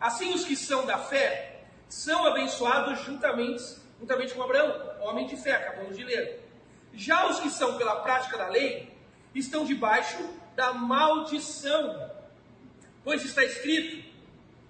[0.00, 3.62] Assim os que são da fé são abençoados juntamente,
[3.98, 6.48] juntamente com Abraão, homem de fé, acabamos de ler.
[6.92, 8.89] Já os que são pela prática da lei
[9.34, 10.18] estão debaixo
[10.56, 12.10] da maldição.
[13.04, 14.04] Pois está escrito: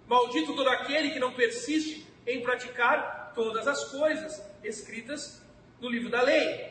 [0.06, 5.42] Maldito todo aquele que não persiste em praticar todas as coisas escritas
[5.80, 6.70] no livro da lei.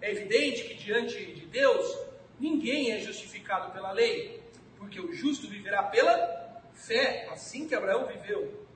[0.00, 1.86] É evidente que diante de Deus
[2.38, 4.42] ninguém é justificado pela lei,
[4.78, 8.66] porque o justo viverá pela fé, assim que Abraão viveu.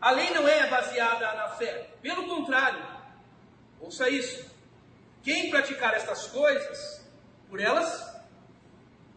[0.00, 2.84] A lei não é baseada na fé, pelo contrário.
[3.80, 4.52] Ouça isso.
[5.22, 7.03] Quem praticar estas coisas,
[7.54, 8.12] por elas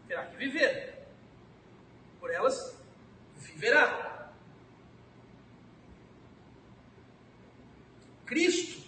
[0.06, 1.08] terá que viver.
[2.20, 2.78] Por elas
[3.34, 4.30] viverá.
[8.24, 8.80] Cristo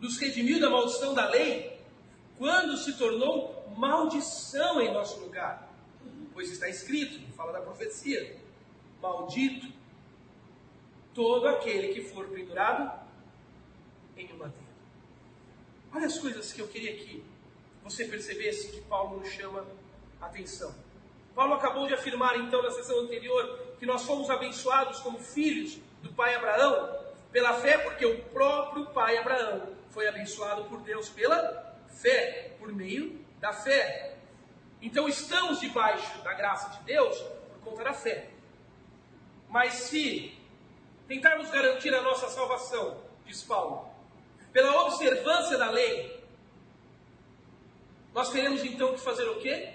[0.00, 1.80] nos redimiu da maldição da lei
[2.36, 5.72] quando se tornou maldição em nosso lugar.
[6.32, 8.40] Pois está escrito, fala da profecia:
[9.00, 9.72] Maldito
[11.14, 13.06] todo aquele que for pendurado
[14.16, 14.66] em uma madeira.
[15.94, 17.29] Olha as coisas que eu queria que
[17.82, 19.66] você percebesse que Paulo nos chama
[20.20, 20.74] atenção.
[21.34, 26.12] Paulo acabou de afirmar então na sessão anterior que nós fomos abençoados como filhos do
[26.12, 26.98] pai Abraão
[27.32, 33.24] pela fé, porque o próprio pai Abraão foi abençoado por Deus pela fé, por meio
[33.40, 34.16] da fé.
[34.82, 38.28] Então estamos debaixo da graça de Deus por conta da fé.
[39.48, 40.38] Mas se
[41.08, 43.88] tentarmos garantir a nossa salvação, diz Paulo,
[44.52, 46.19] pela observância da lei,
[48.14, 49.74] nós teremos então que fazer o quê?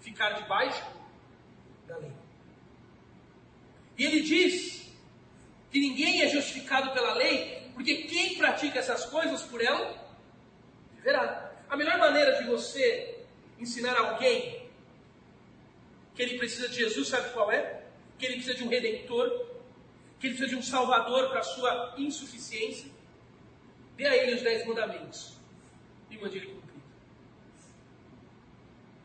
[0.00, 0.84] Ficar debaixo
[1.86, 2.12] da lei.
[3.96, 4.90] E ele diz
[5.70, 9.96] que ninguém é justificado pela lei, porque quem pratica essas coisas por ela,
[10.96, 11.52] viverá.
[11.68, 13.24] A melhor maneira de você
[13.58, 14.68] ensinar alguém
[16.14, 17.84] que ele precisa de Jesus, sabe qual é?
[18.18, 19.46] Que ele precisa de um redentor,
[20.18, 22.90] que ele precisa de um salvador para a sua insuficiência.
[23.96, 25.34] Dê a ele os dez mandamentos
[26.10, 26.59] e mande ele.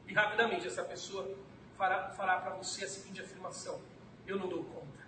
[0.07, 1.35] E rapidamente essa pessoa
[1.77, 3.81] fará, fará para você a seguinte afirmação:
[4.27, 5.05] Eu não dou conta.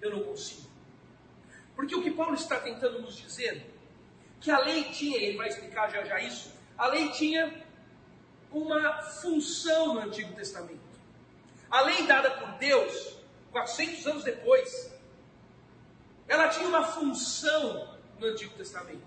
[0.00, 0.68] Eu não consigo.
[1.74, 3.70] Porque o que Paulo está tentando nos dizer,
[4.40, 7.64] que a lei tinha, ele vai explicar já já isso, a lei tinha
[8.50, 10.80] uma função no Antigo Testamento.
[11.70, 13.18] A lei dada por Deus,
[13.50, 14.92] 400 anos depois,
[16.28, 19.04] ela tinha uma função no Antigo Testamento.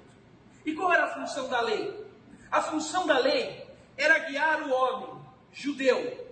[0.66, 2.06] E qual era a função da lei?
[2.52, 3.69] A função da lei
[4.00, 6.26] era guiar o homem judeu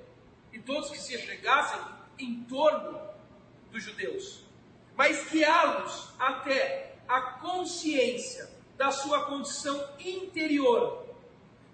[0.53, 1.79] e todos que se chegassem
[2.17, 2.99] em torno
[3.69, 4.43] dos judeus,
[4.95, 11.05] mas guiá-los até a consciência da sua condição interior,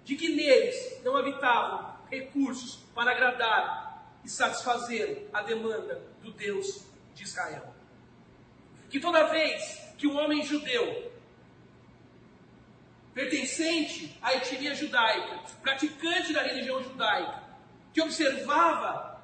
[0.04, 7.22] de que neles não habitavam recursos para agradar e satisfazer a demanda do Deus de
[7.22, 7.72] Israel.
[8.90, 11.12] Que toda vez que um homem judeu,
[13.14, 17.42] pertencente à etnia judaica, praticante da religião judaica,
[17.92, 19.22] que observava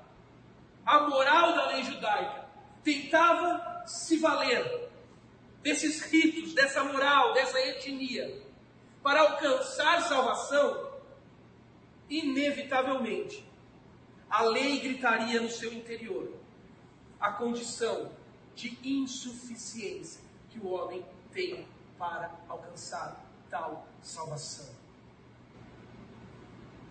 [0.87, 2.48] a moral da lei judaica,
[2.85, 4.88] tentava se valer
[5.61, 8.42] desses ritos, dessa moral, dessa etnia,
[9.03, 10.90] para alcançar salvação,
[12.09, 13.44] inevitavelmente,
[14.29, 16.40] a lei gritaria no seu interior
[17.20, 18.11] a condição
[18.55, 21.66] de insuficiência que o homem tem
[21.98, 24.68] para alcançar tal salvação.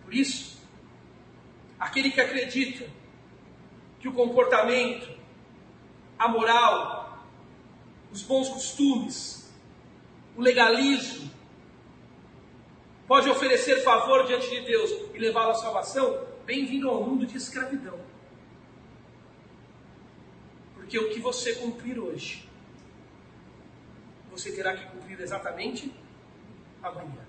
[0.04, 0.60] Por isso,
[1.78, 2.88] aquele que acredita
[3.98, 5.18] que o comportamento,
[6.18, 7.24] a moral,
[8.12, 9.50] os bons costumes,
[10.36, 11.30] o legalismo,
[13.06, 17.98] pode oferecer favor diante de Deus e levá-lo à salvação, bem-vindo ao mundo de escravidão.
[20.74, 22.50] Porque o que você cumprir hoje
[24.30, 25.92] você terá que cumprir exatamente
[26.82, 27.26] amanhã.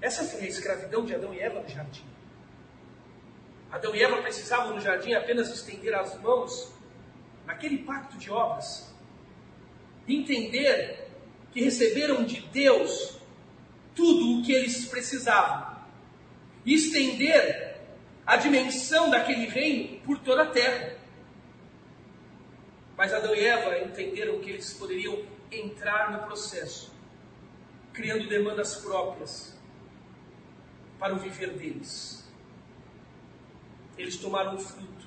[0.00, 2.04] Essa foi a escravidão de Adão e Eva no jardim.
[3.70, 6.72] Adão e Eva precisavam no jardim apenas estender as mãos
[7.46, 8.92] naquele pacto de obras,
[10.06, 11.08] entender
[11.52, 13.18] que receberam de Deus
[13.94, 15.76] tudo o que eles precisavam,
[16.64, 17.80] e estender
[18.26, 20.96] a dimensão daquele reino por toda a terra.
[22.96, 26.92] Mas Adão e Eva entenderam que eles poderiam entrar no processo,
[27.92, 29.58] criando demandas próprias
[30.98, 32.26] para o viver deles.
[33.98, 35.06] Eles tomaram o fruto.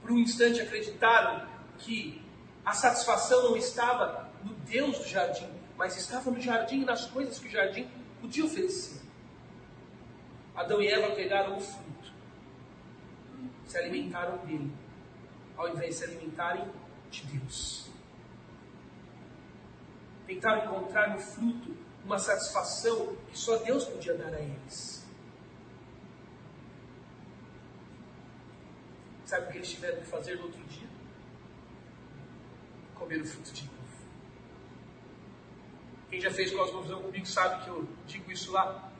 [0.00, 1.48] Por um instante acreditaram
[1.78, 2.22] que
[2.64, 7.38] a satisfação não estava no Deus do jardim, mas estava no jardim e nas coisas
[7.38, 7.88] que o jardim
[8.20, 9.00] podia oferecer.
[10.54, 12.12] Adão e Eva pegaram o fruto,
[13.66, 14.72] se alimentaram dele,
[15.56, 16.70] ao invés de se alimentarem
[17.10, 17.81] de Deus.
[20.32, 21.76] Tentaram encontrar no fruto
[22.06, 25.06] uma satisfação que só Deus podia dar a eles.
[29.26, 30.88] Sabe o que eles tiveram que fazer no outro dia?
[32.94, 33.76] Comer o fruto de novo.
[36.08, 38.90] Quem já fez cosmovisão comigo sabe que eu digo isso lá,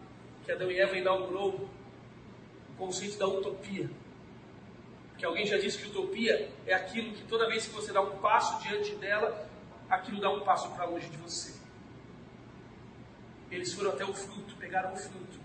[0.45, 1.70] que Adão e Eva inaugurou
[2.74, 3.91] o conceito da utopia.
[5.16, 8.18] Que alguém já disse que utopia é aquilo que toda vez que você dá um
[8.18, 9.51] passo diante dela,
[9.93, 11.53] aquilo dá um passo para longe de você.
[13.51, 15.38] Eles foram até o fruto, pegaram o fruto.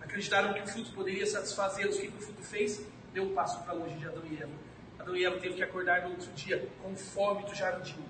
[0.00, 1.96] Acreditaram que o fruto poderia satisfazê-los.
[1.96, 2.80] O que o fruto fez?
[3.12, 4.52] Deu um passo para longe de Adão e Eva.
[4.98, 8.02] Adão e Eva teve que acordar no outro dia com fome do jardim.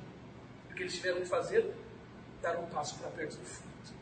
[0.70, 1.74] O que eles tiveram que fazer?
[2.40, 3.94] Dar um passo para perto do fruto.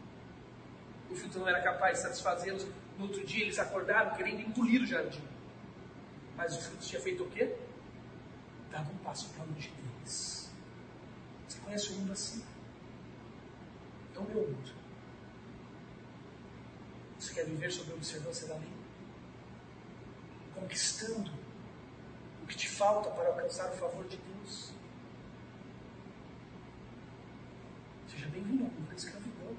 [1.08, 2.66] O fruto não era capaz de satisfazê-los.
[2.98, 5.24] No outro dia eles acordaram querendo engolir o jardim.
[6.36, 7.56] Mas o fruto tinha feito o quê?
[8.70, 10.39] Dado um passo para longe deles.
[11.70, 12.44] Conhece o mundo assim?
[14.16, 14.74] É o meu mundo.
[17.16, 18.72] Você quer viver sob a observância da lei?
[20.52, 21.30] Conquistando
[22.42, 24.72] o que te falta para alcançar o favor de Deus.
[28.08, 29.56] Seja bem-vindo ao mundo da escravidão.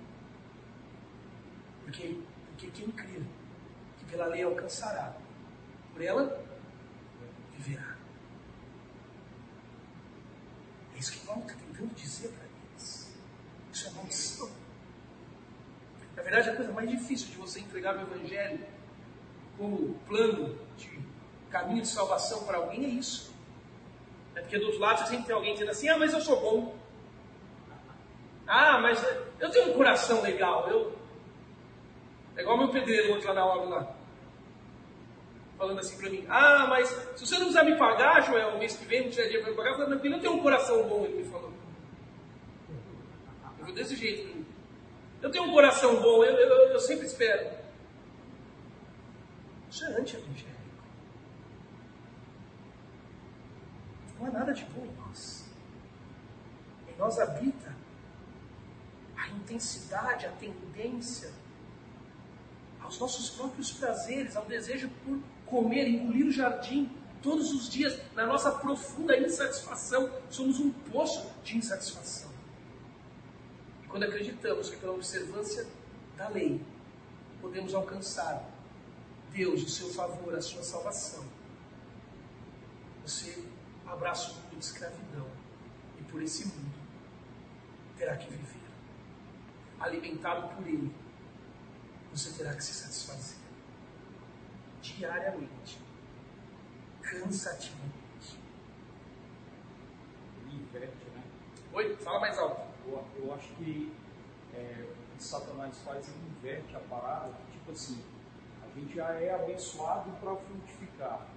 [1.85, 3.21] Porque, porque quem crê
[3.99, 5.15] que pela lei alcançará,
[5.93, 6.45] por ela
[7.53, 7.95] viverá.
[10.93, 13.15] É isso que Paulo está tentando dizer para eles.
[13.73, 14.49] Isso é maldição.
[16.15, 18.59] Na verdade, a coisa mais difícil de você entregar o Evangelho
[19.57, 20.89] como plano de
[21.49, 23.31] caminho de salvação para alguém é isso.
[24.35, 26.75] É porque do outro lado sempre tem alguém dizendo assim: ah, mas eu sou bom.
[28.47, 29.05] Ah, mas
[29.39, 30.67] eu tenho um coração legal.
[30.69, 30.97] Eu...
[32.35, 33.95] É igual meu pedreiro outro lá na obra lá.
[35.57, 38.75] Falando assim para mim: ah, mas se você não quiser me pagar, Joel, o mês
[38.75, 41.05] que vem, não tiver dinheiro para me pagar, eu falei: eu tenho um coração bom,
[41.05, 41.51] ele me falou.
[43.59, 44.30] Eu vou desse jeito.
[45.21, 47.51] Eu tenho um coração bom, eu, eu, eu sempre espero.
[49.69, 50.51] Isso é anti-evangélico.
[54.19, 55.45] Não há nada de bom em nós.
[56.89, 57.75] Em nós habita
[59.15, 61.31] a intensidade, a tendência
[62.81, 66.91] aos nossos próprios prazeres, ao desejo por comer, engolir o jardim
[67.21, 70.11] todos os dias, na nossa profunda insatisfação.
[70.29, 72.30] Somos um poço de insatisfação.
[73.91, 75.67] Quando acreditamos que pela observância
[76.15, 76.65] da lei
[77.41, 78.49] podemos alcançar
[79.31, 81.25] Deus, o seu favor, a sua salvação,
[83.01, 83.45] você
[83.85, 85.27] abraça o mundo de escravidão
[85.99, 86.73] e por esse mundo
[87.97, 88.61] terá que viver.
[89.77, 90.95] Alimentado por Ele,
[92.13, 93.39] você terá que se satisfazer
[94.81, 95.81] diariamente,
[97.01, 98.39] cansativamente.
[100.49, 101.23] Inverte, né?
[101.73, 103.91] Oi, fala mais alto eu, eu acho que
[104.53, 108.01] é, o que Satanás faz, ele inverte a parada, tipo assim,
[108.63, 111.27] a gente já é abençoado para frutificar.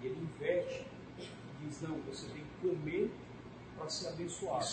[0.00, 0.86] E ele inverte
[1.18, 3.12] e diz, não, você tem que comer
[3.76, 4.66] para ser abençoado.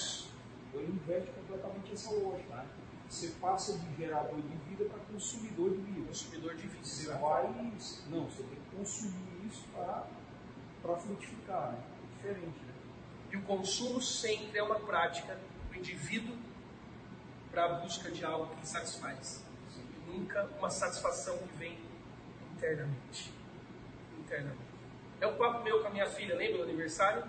[0.67, 2.55] Então ele inverte completamente essa lógica.
[2.55, 2.67] Né?
[3.07, 6.07] Você passa de gerador de vida para consumidor de vida.
[6.07, 6.83] Consumidor de vida.
[6.83, 7.47] Você vai.
[8.09, 11.71] Não, você tem que consumir isso para frutificar.
[11.71, 11.83] Né?
[12.03, 12.59] É diferente.
[12.59, 12.73] Né?
[13.31, 15.39] E o consumo sempre é uma prática
[15.79, 16.37] indivíduo
[17.51, 19.43] para a busca de algo que satisfaz.
[19.75, 21.79] E nunca uma satisfação que vem
[22.55, 23.33] internamente.
[24.19, 24.69] Internamente.
[25.19, 27.23] É o papo meu com a minha filha, lembra do aniversário?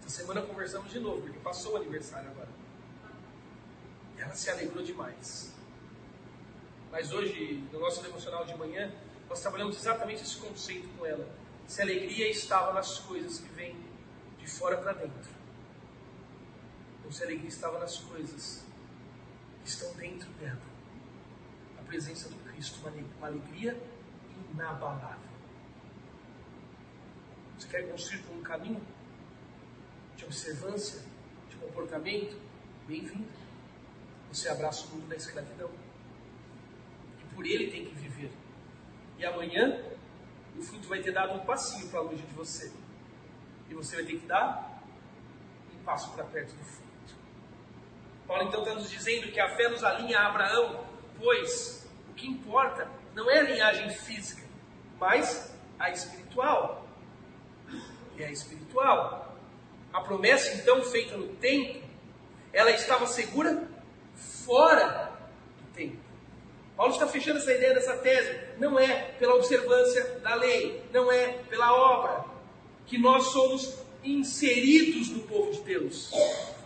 [0.00, 2.48] Essa semana conversamos de novo, porque passou o aniversário agora.
[4.18, 5.52] Ela se alegrou demais.
[6.90, 8.92] Mas hoje, no nosso devocional de manhã,
[9.28, 11.26] nós trabalhamos exatamente esse conceito com ela.
[11.66, 13.76] Se alegria estava nas coisas que vêm
[14.38, 15.43] de fora para dentro
[17.04, 18.64] ou se alegria estava nas coisas
[19.62, 20.62] que estão dentro dela.
[21.78, 22.80] A presença do Cristo,
[23.18, 23.80] uma alegria
[24.52, 25.34] inabalável.
[27.58, 28.80] Você quer construir por um caminho
[30.16, 31.02] de observância,
[31.48, 32.40] de comportamento?
[32.86, 33.28] Bem-vindo.
[34.32, 35.70] Você abraça o mundo da escravidão.
[37.20, 38.32] E por ele tem que viver.
[39.18, 39.82] E amanhã
[40.56, 42.72] o fruto vai ter dado um passinho para longe de você.
[43.70, 44.82] E você vai ter que dar
[45.74, 46.93] um passo para perto do fruto.
[48.26, 50.84] Paulo então está nos dizendo que a fé nos alinha a Abraão,
[51.18, 54.42] pois o que importa não é a linhagem física,
[54.98, 56.86] mas a espiritual.
[58.18, 59.36] É a espiritual.
[59.92, 61.84] A promessa então feita no tempo,
[62.52, 63.68] ela estava segura
[64.14, 65.12] fora
[65.58, 65.98] do tempo.
[66.76, 68.40] Paulo está fechando essa ideia dessa tese.
[68.58, 72.24] Não é pela observância da lei, não é pela obra
[72.86, 76.12] que nós somos inseridos no povo de Deus,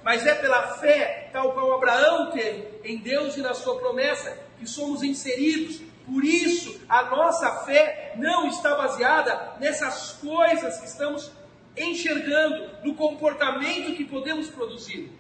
[0.03, 4.67] mas é pela fé, tal qual Abraão teve em Deus e na sua promessa, que
[4.67, 5.81] somos inseridos.
[6.07, 11.31] Por isso, a nossa fé não está baseada nessas coisas que estamos
[11.77, 15.13] enxergando, no comportamento que podemos produzir.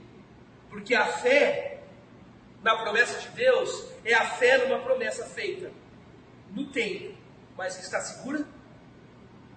[0.68, 1.80] Porque a fé
[2.62, 5.70] na promessa de Deus é a fé numa promessa feita
[6.50, 7.16] no tempo,
[7.56, 8.44] mas que está segura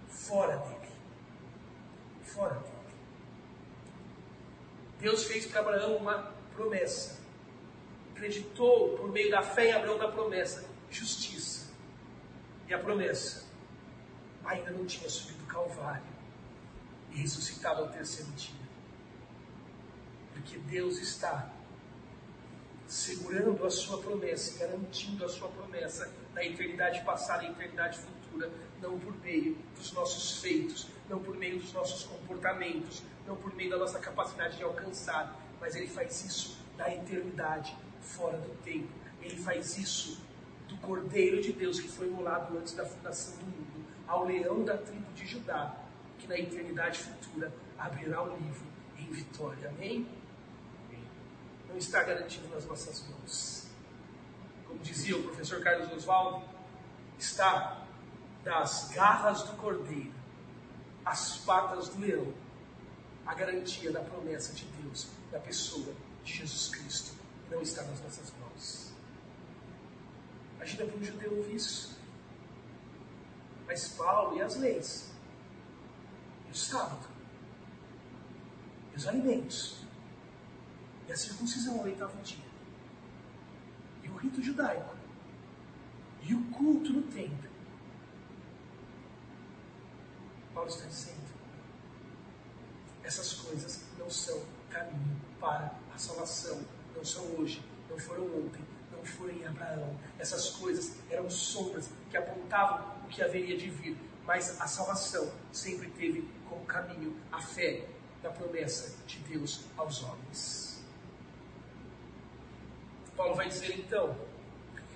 [0.10, 0.92] fora dele.
[2.24, 2.71] Fora dele.
[5.02, 7.20] Deus fez para Abraão uma promessa.
[8.14, 11.72] Acreditou por meio da fé em Abraão na promessa, justiça.
[12.68, 13.44] E a promessa
[14.46, 16.04] ainda não tinha subido o Calvário
[17.10, 18.62] e ressuscitado ao terceiro dia.
[20.34, 21.52] Porque Deus está
[22.86, 29.00] segurando a sua promessa, garantindo a sua promessa na eternidade passada e eternidade futura, não
[29.00, 33.78] por meio dos nossos feitos, não por meio dos nossos comportamentos, não por meio da
[33.78, 38.88] nossa capacidade de alcançar, mas Ele faz isso na eternidade, fora do tempo.
[39.22, 40.22] Ele faz isso
[40.70, 44.78] do Cordeiro de Deus que foi imolado antes da fundação do mundo, ao leão da
[44.78, 45.76] tribo de Judá,
[46.18, 48.66] que na eternidade futura abrirá o livro
[48.98, 49.70] em vitória.
[49.70, 50.08] Amém?
[51.68, 53.68] Não está garantido nas nossas mãos.
[54.66, 56.46] Como dizia o professor Carlos Oswaldo,
[57.20, 57.86] está
[58.44, 60.21] das garras do cordeiro
[61.06, 62.34] às patas do leão
[63.26, 65.94] a garantia da promessa de Deus, da pessoa
[66.24, 67.16] de Jesus Cristo,
[67.50, 68.92] não está nas nossas mãos.
[70.56, 71.98] Imagina para um judeu ouvir isso.
[73.68, 75.12] Mas Paulo e as leis,
[76.48, 77.08] e o sábado,
[78.94, 79.78] e os alimentos,
[81.08, 82.44] e a circuncisão ao oitavo dia,
[84.04, 84.94] e o rito judaico,
[86.24, 87.51] e o culto no templo.
[90.62, 91.28] Paulo está dizendo:
[93.04, 94.40] essas coisas não são
[94.70, 96.62] caminho para a salvação,
[96.96, 100.00] não são hoje, não foram ontem, não foram em Abraão.
[100.20, 105.90] Essas coisas eram sombras que apontavam o que haveria de vir, mas a salvação sempre
[105.90, 107.88] teve como caminho a fé
[108.22, 110.84] na promessa de Deus aos homens.
[113.18, 114.16] Paulo vai dizer então,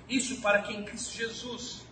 [0.07, 1.84] isso para que em Cristo Jesus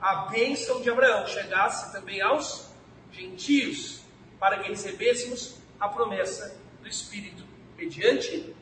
[0.00, 2.70] a bênção de Abraão chegasse também aos
[3.12, 4.02] gentios,
[4.38, 7.44] para que recebêssemos a promessa do Espírito
[7.76, 8.54] mediante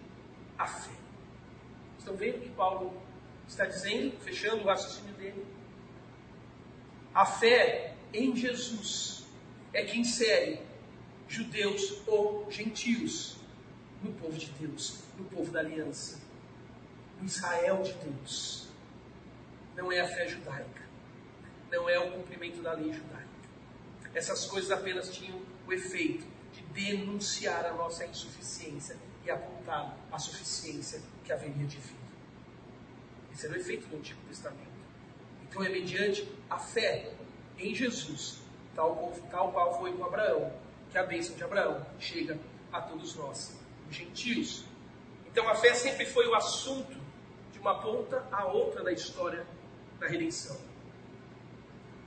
[0.59, 0.93] a fé.
[1.99, 3.03] Estão vendo o que Paulo
[3.49, 5.47] está dizendo, fechando o raciocínio dele?
[7.15, 9.25] A fé em Jesus
[9.73, 10.61] é que insere
[11.29, 13.37] judeus ou gentios
[14.03, 16.21] no povo de Deus, no povo da aliança,
[17.21, 18.69] no Israel de Deus.
[19.77, 20.83] Não é a fé judaica,
[21.75, 23.29] não é o cumprimento da lei judaica.
[24.15, 31.03] Essas coisas apenas tinham o efeito de denunciar a nossa insuficiência e apontar a suficiência
[31.25, 31.97] que haveria de vir.
[33.33, 34.73] Esse era o efeito do Antigo Testamento.
[35.43, 37.13] Então é mediante a fé
[37.59, 38.39] em Jesus,
[38.75, 40.53] tal, tal qual foi com Abraão,
[40.93, 42.39] que a bênção de Abraão chega
[42.73, 43.59] a todos nós,
[43.89, 44.65] os gentios.
[45.27, 46.97] Então a fé sempre foi o assunto
[47.53, 49.45] de uma ponta a outra da história
[49.99, 50.74] da redenção.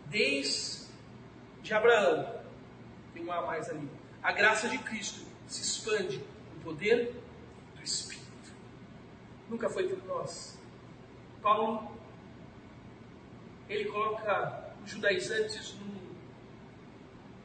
[0.10, 2.42] Desde Abraão,
[3.14, 3.90] tem um A mais ali.
[4.24, 7.14] A graça de Cristo se expande no poder
[7.76, 8.28] do Espírito.
[9.50, 10.58] Nunca foi por nós.
[11.42, 11.98] Paulo,
[13.70, 16.00] ele coloca os judaizantes num,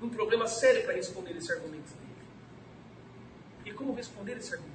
[0.01, 2.13] num problema sério para responder esse argumento dele.
[3.65, 4.73] E como responder esse argumento?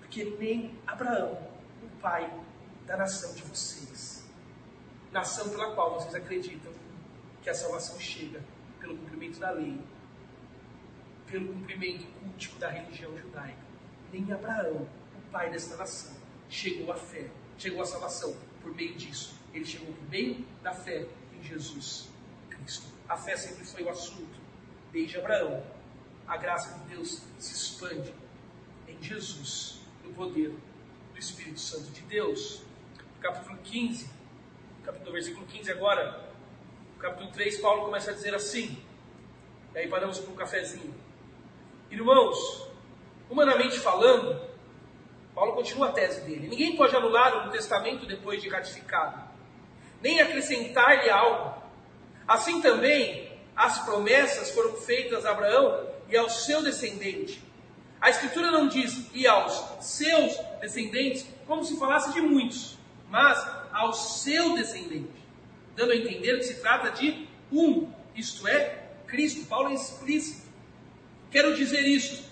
[0.00, 1.38] Porque nem Abraão,
[1.82, 2.32] o pai
[2.86, 4.15] da nação de vocês,
[5.16, 6.70] nação pela qual vocês acreditam
[7.42, 8.44] que a salvação chega
[8.78, 9.80] pelo cumprimento da lei,
[11.26, 13.64] pelo cumprimento cultico da religião judaica.
[14.12, 14.86] Nem Abraão,
[15.16, 16.14] o pai desta nação,
[16.50, 19.34] chegou à fé, chegou à salvação por meio disso.
[19.54, 22.10] Ele chegou por meio da fé em Jesus
[22.50, 22.86] Cristo.
[23.08, 24.38] A fé sempre foi o assunto.
[24.92, 25.64] Desde Abraão,
[26.28, 28.12] a graça de Deus se expande
[28.86, 32.62] em Jesus, no poder do Espírito Santo de Deus.
[33.18, 34.15] Capítulo 15,
[34.86, 36.20] capítulo versículo 15 agora,
[37.00, 38.80] capítulo 3, Paulo começa a dizer assim,
[39.74, 40.94] e aí paramos para um cafezinho.
[41.90, 42.68] Irmãos,
[43.28, 44.40] humanamente falando,
[45.34, 46.46] Paulo continua a tese dele.
[46.46, 49.28] Ninguém pode anular um testamento depois de ratificado,
[50.00, 51.60] nem acrescentar-lhe algo.
[52.26, 57.42] Assim também, as promessas foram feitas a Abraão e ao seu descendente.
[58.00, 59.52] A Escritura não diz e aos
[59.84, 62.78] seus descendentes, como se falasse de muitos,
[63.08, 65.10] mas ao seu descendente,
[65.74, 69.46] dando a entender que se trata de um, isto é, Cristo.
[69.46, 70.46] Paulo é explícito.
[71.30, 72.24] Quero dizer isso.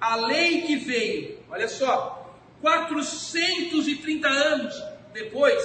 [0.00, 5.62] A lei que veio, olha só, 430 anos depois,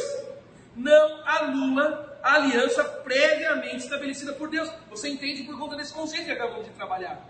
[0.75, 4.69] não anula a aliança previamente estabelecida por Deus.
[4.89, 7.23] Você entende por conta desse conceito que acabamos de trabalhar.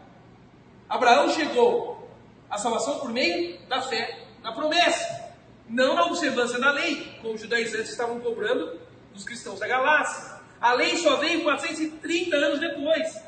[0.88, 2.10] Abraão chegou
[2.50, 5.25] à salvação por meio da fé na promessa,
[5.68, 8.80] não na observância da lei, como os judaizantes estavam cobrando
[9.14, 10.36] dos cristãos da Galácia.
[10.62, 13.26] A lei só veio 430 anos depois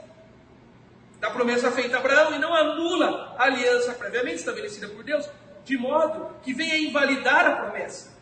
[1.19, 5.27] da promessa feita a Abraão e não anula a aliança previamente estabelecida por Deus,
[5.65, 8.15] de modo que venha invalidar a promessa.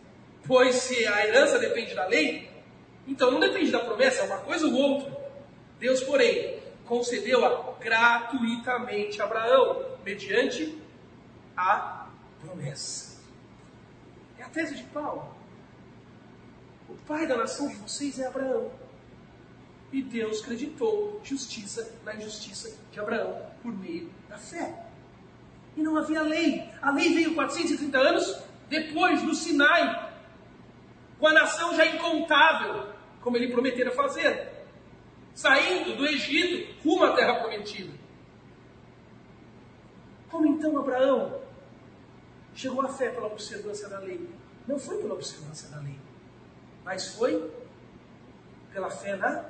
[0.48, 2.50] Pois se a herança depende da lei,
[3.08, 5.16] então não depende da promessa, é uma coisa ou outra.
[5.80, 10.82] Deus, porém, concedeu-a gratuitamente a Abraão, mediante
[11.58, 12.08] a
[12.40, 13.15] promessa.
[14.46, 15.28] A tese de Paulo.
[16.88, 18.72] O pai da nação de vocês é Abraão.
[19.92, 24.86] E Deus creditou justiça na injustiça de Abraão por meio da fé.
[25.76, 26.70] E não havia lei.
[26.80, 28.40] A lei veio 430 anos
[28.70, 30.14] depois do Sinai,
[31.20, 34.52] com a nação já incontável, como ele prometera fazer,
[35.34, 37.94] saindo do Egito rumo à terra prometida.
[40.30, 41.45] Como então Abraão
[42.56, 44.28] chegou à fé pela observância da lei?
[44.66, 46.00] Não foi pela observância da lei,
[46.84, 47.54] mas foi
[48.72, 49.46] pela fé na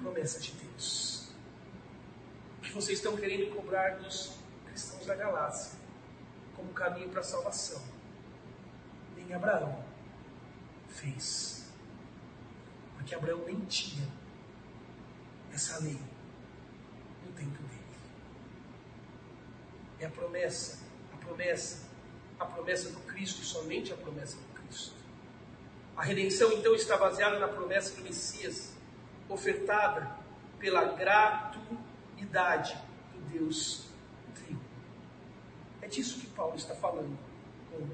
[0.00, 1.32] promessa de Deus.
[2.58, 5.78] O que vocês estão querendo cobrar dos cristãos da Galácia
[6.56, 7.82] como caminho para a salvação?
[9.16, 9.84] Nem Abraão
[10.88, 11.70] fez.
[12.94, 14.08] Porque Abraão nem tinha
[15.52, 16.00] essa lei
[17.26, 17.82] no tempo dele.
[19.98, 20.78] É a promessa,
[21.12, 21.91] a promessa,
[22.42, 24.94] a promessa do Cristo somente a promessa do Cristo.
[25.96, 28.72] A redenção então está baseada na promessa do Messias
[29.28, 30.16] ofertada
[30.58, 32.76] pela gratuidade
[33.14, 33.84] do Deus
[34.34, 34.60] trigo.
[35.80, 37.16] É disso que Paulo está falando
[37.70, 37.88] com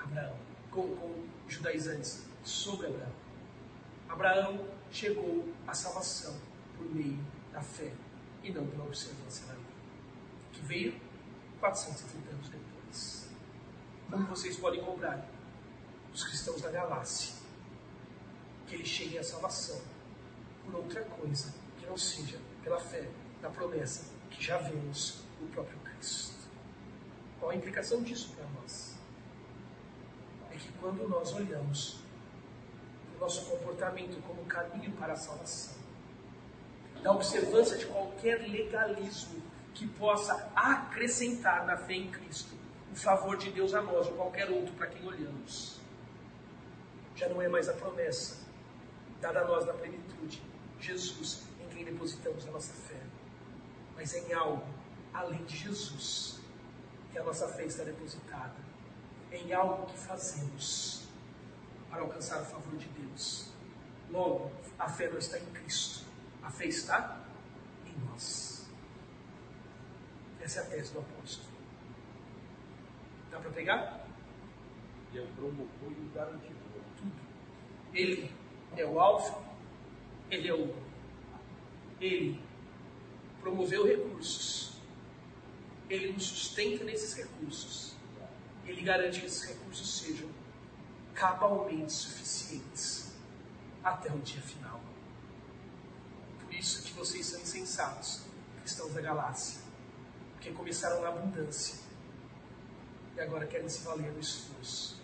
[0.00, 0.36] Abraão,
[0.70, 3.12] com, com judaizantes, sobre Abraão.
[4.08, 6.34] Abraão chegou à salvação
[6.76, 7.18] por meio
[7.52, 7.92] da fé
[8.42, 9.62] e não pela observância da lei,
[10.52, 10.94] que veio
[11.60, 12.57] 430 anos depois.
[14.10, 15.22] Como vocês podem cobrar
[16.14, 17.34] os cristãos da Galácia
[18.66, 19.80] que eles cheguem à salvação
[20.64, 23.08] por outra coisa que não seja pela fé
[23.42, 26.36] na promessa que já vemos no próprio Cristo.
[27.38, 28.98] Qual a implicação disso para nós?
[30.50, 32.00] É que quando nós olhamos
[33.14, 35.76] o nosso comportamento como caminho para a salvação,
[37.02, 39.42] da observância de qualquer legalismo
[39.74, 42.57] que possa acrescentar na fé em Cristo
[42.92, 45.80] o favor de Deus a nós ou qualquer outro para quem olhamos.
[47.14, 48.48] Já não é mais a promessa
[49.20, 50.42] dada a nós na plenitude,
[50.80, 53.00] Jesus em quem depositamos a nossa fé,
[53.96, 54.64] mas é em algo
[55.12, 56.38] além de Jesus
[57.10, 58.54] que a nossa fé está depositada,
[59.30, 61.02] é em algo que fazemos
[61.90, 63.50] para alcançar o favor de Deus.
[64.10, 66.04] Logo, a fé não está em Cristo,
[66.42, 67.20] a fé está
[67.86, 68.68] em nós.
[70.40, 71.47] Essa é a tese do apóstolo.
[73.30, 74.06] Dá para pegar?
[75.12, 76.82] E é o promotor e o garantidor.
[76.96, 77.12] Tudo.
[77.92, 78.30] Ele
[78.76, 79.48] é o alfa
[80.30, 80.74] ele é o.
[82.00, 82.40] Ele
[83.40, 84.78] promoveu recursos.
[85.88, 87.94] Ele nos sustenta nesses recursos.
[88.66, 90.28] Ele garante que esses recursos sejam
[91.14, 93.12] cabalmente suficientes
[93.82, 94.80] até o dia final.
[96.40, 98.22] Por isso que vocês são insensatos,
[98.60, 99.62] cristãos da galáxia,
[100.34, 101.78] porque começaram na abundância
[103.18, 104.96] e agora querem se valer do esforço.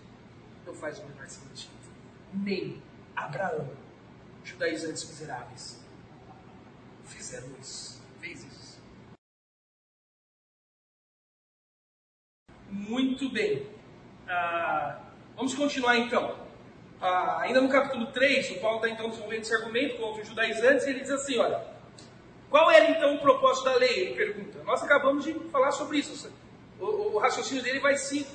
[0.65, 1.75] Não faz o menor sentido.
[2.33, 2.81] Nem
[3.15, 3.69] Abraão
[4.45, 5.83] judaizantes miseráveis
[7.05, 8.83] fizeram isso, fez isso.
[12.71, 13.69] Muito bem.
[14.29, 15.01] Ah,
[15.37, 16.39] vamos continuar então.
[17.01, 20.87] Ah, ainda no capítulo 3, o Paulo está então desenvolvendo esse argumento contra os judaizantes
[20.87, 21.65] e ele diz assim: olha,
[22.49, 23.91] qual era então o propósito da lei?
[23.91, 24.63] Ele pergunta.
[24.63, 26.31] Nós acabamos de falar sobre isso.
[26.85, 28.27] O, o, raciocínio dele vai se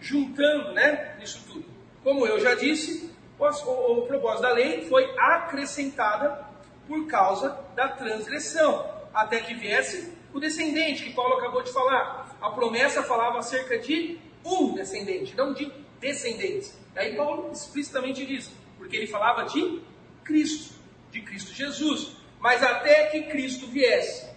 [0.00, 1.64] juntando né, nisso tudo.
[2.02, 6.44] Como eu já disse, o, o, o propósito da lei foi acrescentada
[6.88, 8.84] por causa da transgressão,
[9.14, 12.36] até que viesse o descendente, que Paulo acabou de falar.
[12.40, 16.76] A promessa falava acerca de um descendente, não de descendentes.
[16.96, 19.80] Aí Paulo explicitamente diz, porque ele falava de
[20.24, 20.74] Cristo,
[21.10, 22.16] de Cristo Jesus.
[22.40, 24.28] Mas até que Cristo viesse,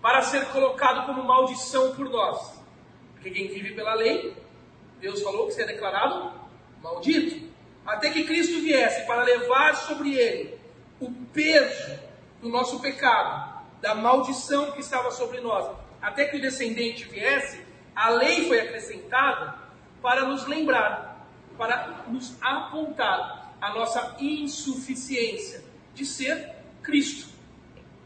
[0.00, 2.55] para ser colocado como maldição por nós,
[3.26, 4.36] Porque quem vive pela lei,
[5.00, 6.32] Deus falou que seria declarado
[6.80, 7.44] maldito.
[7.84, 10.56] Até que Cristo viesse para levar sobre ele
[11.00, 11.98] o peso
[12.40, 15.76] do nosso pecado, da maldição que estava sobre nós.
[16.00, 17.60] Até que o descendente viesse,
[17.96, 19.58] a lei foi acrescentada
[20.00, 21.26] para nos lembrar,
[21.58, 27.26] para nos apontar a nossa insuficiência de ser Cristo.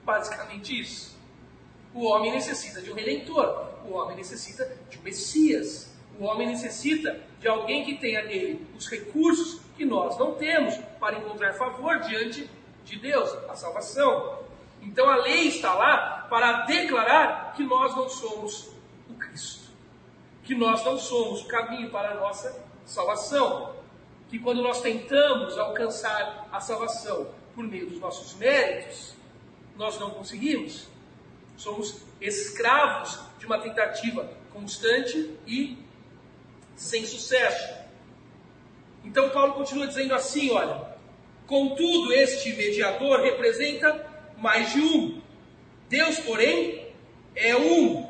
[0.02, 1.19] Basicamente isso.
[1.95, 7.18] O homem necessita de um redentor, o homem necessita de um Messias, o homem necessita
[7.41, 12.49] de alguém que tenha nele os recursos que nós não temos para encontrar favor diante
[12.84, 14.41] de Deus, a salvação.
[14.82, 18.68] Então a lei está lá para declarar que nós não somos
[19.09, 19.70] o Cristo,
[20.45, 23.74] que nós não somos o caminho para a nossa salvação,
[24.28, 29.14] que quando nós tentamos alcançar a salvação por meio dos nossos méritos,
[29.76, 30.89] nós não conseguimos.
[31.61, 35.76] Somos escravos de uma tentativa constante e
[36.74, 37.74] sem sucesso.
[39.04, 40.80] Então Paulo continua dizendo assim, olha,
[41.46, 44.06] contudo este mediador representa
[44.38, 45.20] mais de um.
[45.86, 46.86] Deus, porém,
[47.36, 48.08] é um.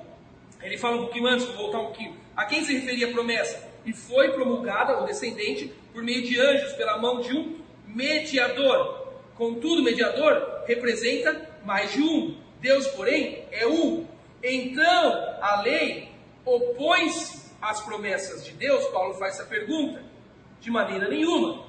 [0.62, 2.16] Ele fala um pouquinho antes, vou voltar um pouquinho.
[2.36, 3.68] A quem se referia a promessa?
[3.84, 9.08] E foi promulgada o descendente por meio de anjos, pela mão de um mediador.
[9.34, 12.39] Contudo, mediador representa mais de um.
[12.60, 14.06] Deus, porém, é um.
[14.42, 16.10] Então, a lei
[16.44, 18.86] opõe-se às promessas de Deus?
[18.86, 20.02] Paulo faz essa pergunta.
[20.60, 21.66] De maneira nenhuma.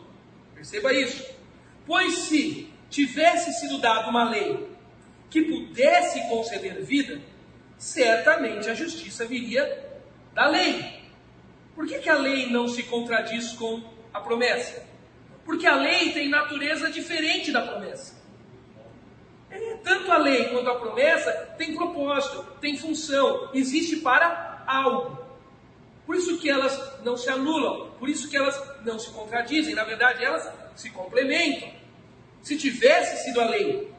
[0.53, 1.33] Perceba isso.
[1.85, 4.69] Pois se tivesse sido dada uma lei
[5.29, 7.21] que pudesse conceder vida,
[7.77, 9.89] certamente a justiça viria
[10.33, 11.01] da lei.
[11.73, 13.81] Por que, que a lei não se contradiz com
[14.13, 14.85] a promessa?
[15.45, 18.20] Porque a lei tem natureza diferente da promessa.
[19.83, 25.19] Tanto a lei quanto a promessa tem propósito, tem função, existe para algo.
[26.05, 29.83] Por isso que elas não se anulam, por isso que elas não se contradizem, na
[29.83, 31.69] verdade elas se complementam.
[32.41, 33.91] Se tivesse sido a lei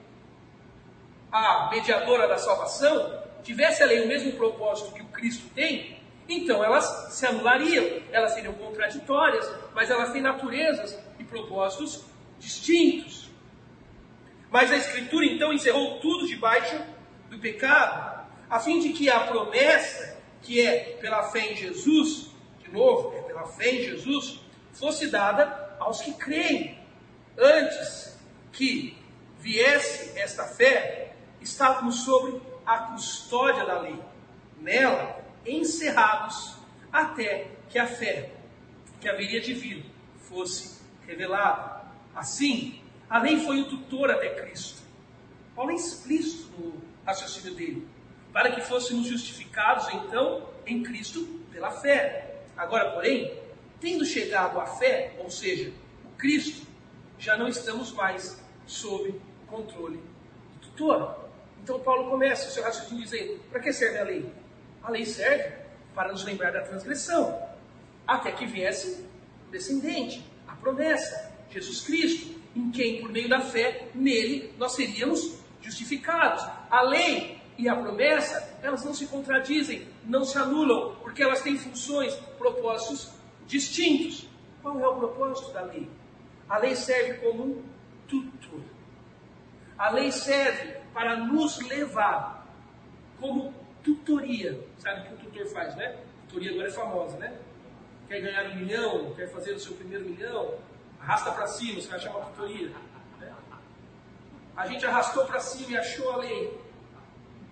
[1.32, 6.62] a mediadora da salvação, tivesse a lei o mesmo propósito que o Cristo tem, então
[6.62, 12.04] elas se anulariam, elas seriam contraditórias, mas elas têm naturezas e propósitos
[12.38, 13.21] distintos.
[14.52, 16.78] Mas a Escritura então encerrou tudo debaixo
[17.30, 22.30] do pecado, a fim de que a promessa, que é pela fé em Jesus,
[22.62, 24.40] de novo, é pela fé em Jesus,
[24.74, 26.78] fosse dada aos que creem.
[27.38, 28.20] Antes,
[28.52, 28.94] que
[29.40, 33.98] viesse esta fé, estávamos sobre a custódia da lei,
[34.60, 36.56] nela encerrados
[36.92, 38.30] até que a fé
[39.00, 39.86] que haveria de vir
[40.28, 41.86] fosse revelada.
[42.14, 42.81] Assim,
[43.12, 44.80] a lei foi o tutor até Cristo.
[45.54, 47.86] Paulo é explícito no raciocínio dele,
[48.32, 52.36] para que fôssemos justificados então em Cristo pela fé.
[52.56, 53.38] Agora, porém,
[53.78, 55.74] tendo chegado à fé, ou seja,
[56.06, 56.66] o Cristo,
[57.18, 61.28] já não estamos mais sob controle do tutor.
[61.62, 64.32] Então Paulo começa o seu raciocínio dizendo: para que serve a lei?
[64.82, 65.52] A lei serve
[65.94, 67.46] para nos lembrar da transgressão,
[68.06, 69.06] até que viesse
[69.46, 75.38] o descendente, a promessa, Jesus Cristo, em quem, por meio da fé, nele nós seríamos
[75.60, 76.44] justificados.
[76.70, 81.56] A lei e a promessa, elas não se contradizem, não se anulam, porque elas têm
[81.58, 83.12] funções, propósitos
[83.46, 84.26] distintos.
[84.62, 85.88] Qual é o propósito da lei?
[86.48, 87.62] A lei serve como um
[88.08, 88.60] tutor.
[89.78, 92.46] A lei serve para nos levar
[93.20, 94.64] como tutoria.
[94.78, 95.98] Sabe o que o tutor faz, né?
[96.32, 97.36] tutoria agora é famosa, né?
[98.08, 100.54] Quer ganhar um milhão, quer fazer o seu primeiro milhão,
[101.02, 102.68] arrasta para cima, os caras chamam tutoria.
[103.18, 103.34] Né?
[104.56, 106.60] A gente arrastou para cima e achou a lei.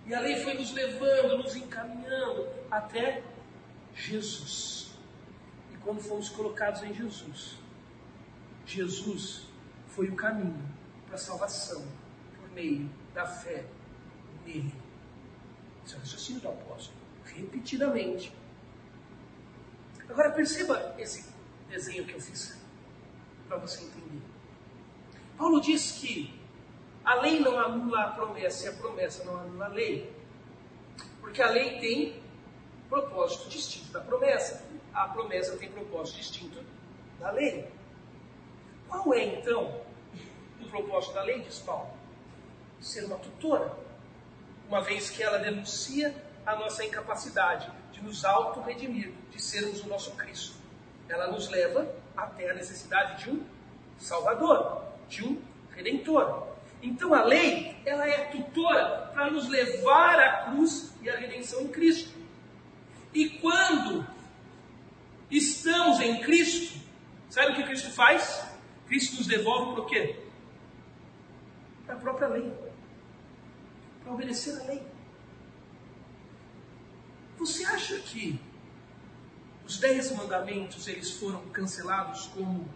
[0.05, 3.23] E a lei foi nos levando, nos encaminhando até
[3.93, 4.91] Jesus.
[5.71, 7.57] E quando fomos colocados em Jesus,
[8.65, 9.47] Jesus
[9.87, 10.69] foi o caminho
[11.05, 11.85] para a salvação
[12.39, 13.65] por meio da fé
[14.45, 14.73] nele.
[15.85, 18.33] Isso é o raciocínio do apóstolo, repetidamente.
[20.07, 21.25] Agora perceba esse
[21.69, 22.60] desenho que eu fiz
[23.51, 24.21] para você entender.
[25.37, 26.39] Paulo diz que
[27.03, 30.09] a lei não anula a promessa e a promessa não anula a lei.
[31.19, 32.23] Porque a lei tem
[32.87, 34.65] propósito distinto da promessa.
[34.93, 36.63] A promessa tem propósito distinto
[37.19, 37.69] da lei.
[38.87, 39.81] Qual é então
[40.61, 41.89] o propósito da lei, diz Paulo?
[42.79, 43.77] Ser uma tutora,
[44.69, 50.11] uma vez que ela denuncia a nossa incapacidade de nos auto-redimir, de sermos o nosso
[50.11, 50.55] Cristo.
[51.09, 53.43] Ela nos leva até a necessidade de um
[53.97, 55.41] Salvador, de um
[55.75, 56.47] Redentor.
[56.81, 61.67] Então a lei, ela é tutora para nos levar à cruz e à redenção em
[61.67, 62.19] Cristo.
[63.13, 64.05] E quando
[66.01, 66.79] em Cristo,
[67.29, 68.45] sabe o que Cristo faz?
[68.87, 70.19] Cristo nos devolve para o quê?
[71.85, 72.51] Para a própria lei.
[74.03, 74.83] Para obedecer a lei.
[77.37, 78.39] Você acha que
[79.65, 82.67] os dez mandamentos eles foram cancelados como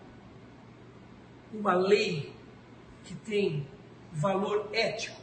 [1.54, 2.34] uma lei
[3.04, 3.68] que tem
[4.12, 5.20] valor ético?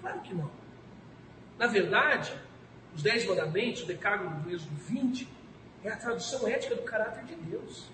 [0.00, 0.50] Claro que não.
[1.58, 2.38] Na verdade,
[2.94, 5.28] os dez mandamentos, o decálogo do Êxodo 20,
[5.84, 7.84] é a tradução ética do caráter de Deus.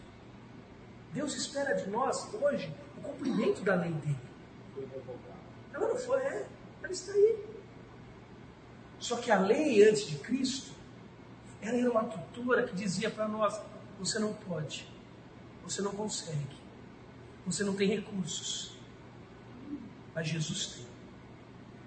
[1.12, 4.18] Deus espera de nós hoje o cumprimento da lei dele.
[5.72, 6.46] Ela não foi, é,
[6.82, 7.44] ela está aí.
[8.98, 10.72] Só que a lei antes de Cristo,
[11.62, 13.60] ela era uma tutora que dizia para nós:
[13.98, 14.88] você não pode,
[15.62, 16.56] você não consegue,
[17.46, 18.76] você não tem recursos.
[20.14, 20.86] Mas Jesus tem.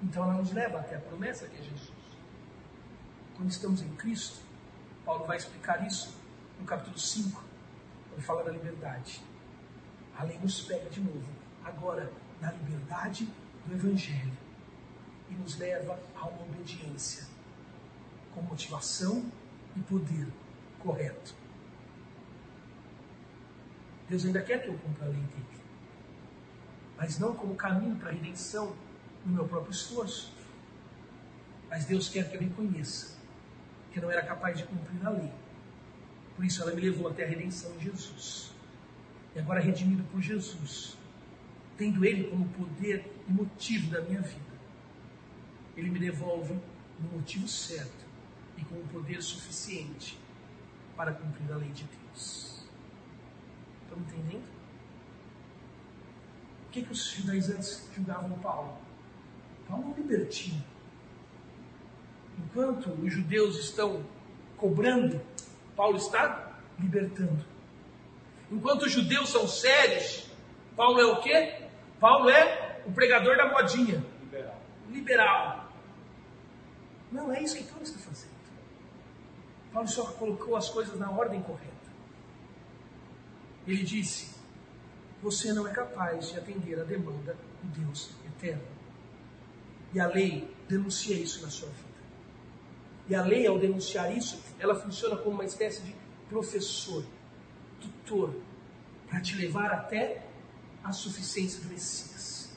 [0.02, 1.92] Então ela nos leva até a promessa que é Jesus.
[3.36, 4.40] Quando estamos em Cristo,
[5.04, 6.16] Paulo vai explicar isso
[6.60, 7.44] no capítulo 5,
[8.10, 9.22] quando fala da liberdade.
[10.18, 11.28] A lei nos pega de novo,
[11.64, 13.28] agora na liberdade
[13.66, 14.32] do Evangelho,
[15.30, 17.26] e nos leva a uma obediência
[18.34, 19.26] com motivação
[19.76, 20.28] e poder
[20.80, 21.36] correto.
[24.10, 25.24] Deus ainda quer que eu cumpra a lei
[26.98, 28.76] mas não como caminho para a redenção
[29.26, 30.32] no meu próprio esforço.
[31.70, 33.18] Mas Deus quer que eu reconheça
[33.92, 35.32] que não era capaz de cumprir a lei.
[36.36, 38.52] Por isso ela me levou até a redenção em Jesus.
[39.36, 40.98] E agora redimido por Jesus,
[41.78, 44.56] tendo Ele como poder e motivo da minha vida,
[45.76, 46.54] Ele me devolve
[47.00, 48.05] no motivo certo
[48.58, 50.18] e com o poder suficiente
[50.96, 52.66] para cumprir a lei de Deus.
[53.84, 54.46] Estão entendendo?
[56.68, 58.78] O que, que os judaizantes julgavam Paulo?
[59.68, 60.64] Paulo é um libertino
[62.38, 64.04] enquanto os judeus estão
[64.58, 65.22] cobrando,
[65.76, 67.44] Paulo está libertando.
[68.52, 70.30] Enquanto os judeus são sérios,
[70.76, 71.68] Paulo é o quê?
[72.00, 74.04] Paulo é o pregador da modinha.
[74.22, 74.62] Liberal.
[74.90, 75.72] Liberal.
[77.12, 78.35] Não é isso que Paulo está fazendo.
[79.76, 81.92] Paulo só colocou as coisas na ordem correta.
[83.68, 84.34] Ele disse:
[85.22, 88.64] Você não é capaz de atender a demanda do Deus eterno.
[89.94, 92.00] E a lei denuncia isso na sua vida.
[93.10, 95.94] E a lei, ao denunciar isso, ela funciona como uma espécie de
[96.30, 97.04] professor,
[97.82, 98.34] tutor,
[99.10, 100.26] para te levar até
[100.86, 102.50] a suficiência do Messias.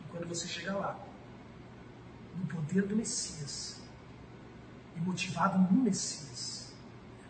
[0.00, 0.98] E quando você chegar lá,
[2.36, 3.77] no poder do Messias,
[4.98, 6.72] e motivado no Messias,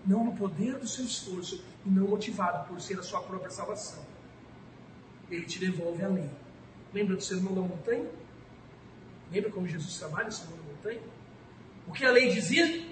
[0.06, 4.04] não no poder do seu esforço, e não motivado por ser a sua própria salvação,
[5.30, 6.30] ele te devolve a lei.
[6.92, 8.08] Lembra do sermão da montanha?
[9.30, 11.02] Lembra como Jesus trabalha no sermão da montanha?
[11.86, 12.86] O que a lei dizia?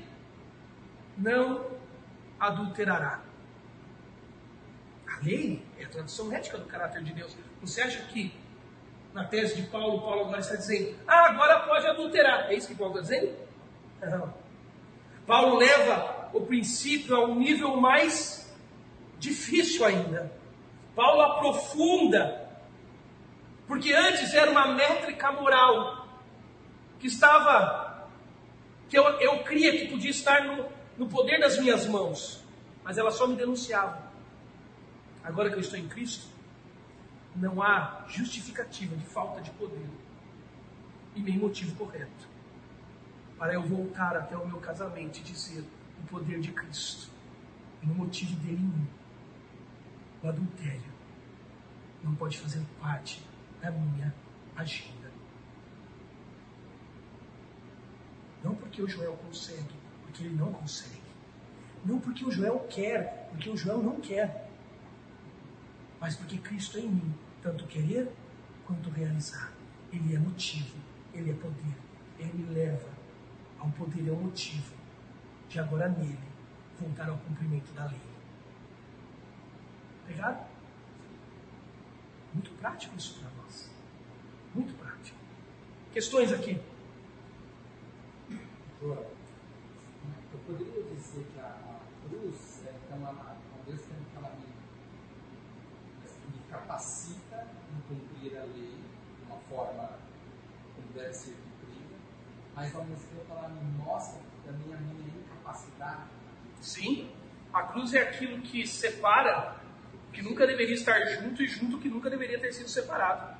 [1.16, 1.70] Não
[2.38, 3.22] adulterará.
[5.08, 7.34] A lei é a tradução ética do caráter de Deus.
[7.62, 8.34] Você acha que
[9.14, 12.50] na tese de Paulo, Paulo agora está dizendo, ah, agora pode adulterar.
[12.50, 13.34] É isso que Paulo está dizendo?
[14.02, 14.45] Não.
[15.26, 18.48] Paulo leva o princípio a um nível mais
[19.18, 20.32] difícil ainda.
[20.94, 22.48] Paulo aprofunda,
[23.66, 26.06] porque antes era uma métrica moral
[27.00, 28.08] que estava
[28.88, 30.64] que eu, eu cria que podia estar no,
[30.96, 32.44] no poder das minhas mãos,
[32.84, 34.00] mas ela só me denunciava.
[35.24, 36.28] Agora que eu estou em Cristo,
[37.34, 39.88] não há justificativa de falta de poder
[41.16, 42.35] e nem motivo correto
[43.38, 45.64] para eu voltar até o meu casamento e dizer
[46.02, 47.10] o poder de Cristo
[47.82, 48.88] e no motivo dele mim.
[50.22, 50.92] O adultério
[52.02, 53.22] não pode fazer parte
[53.60, 54.14] da minha
[54.56, 55.10] agenda.
[58.42, 61.02] Não porque o Joel consegue, porque ele não consegue.
[61.84, 64.48] Não porque o Joel quer, porque o Joel não quer.
[66.00, 68.10] Mas porque Cristo é em mim, tanto querer
[68.66, 69.52] quanto realizar.
[69.92, 70.76] Ele é motivo,
[71.12, 71.76] ele é poder.
[72.18, 72.95] Ele leva
[73.58, 74.74] ao poder e ao motivo
[75.48, 76.18] de agora nele
[76.78, 78.00] voltar ao cumprimento da lei.
[80.06, 80.46] Pegado?
[82.32, 83.70] Muito prático isso para nós.
[84.54, 85.18] Muito prático.
[85.92, 86.60] Questões aqui?
[88.82, 89.06] Eu
[90.46, 94.46] poderia dizer que a, a cruz é aquela, talvez tenha aquela me,
[96.30, 99.98] me capacita em cumprir a lei de uma forma
[100.74, 101.45] como deve ser
[102.56, 106.04] mas ao mesmo tempo ela me mostra também a minha incapacidade.
[106.62, 107.10] Sim,
[107.52, 109.56] a cruz é aquilo que separa
[110.08, 113.36] o que nunca deveria estar junto e junto o que nunca deveria ter sido separado.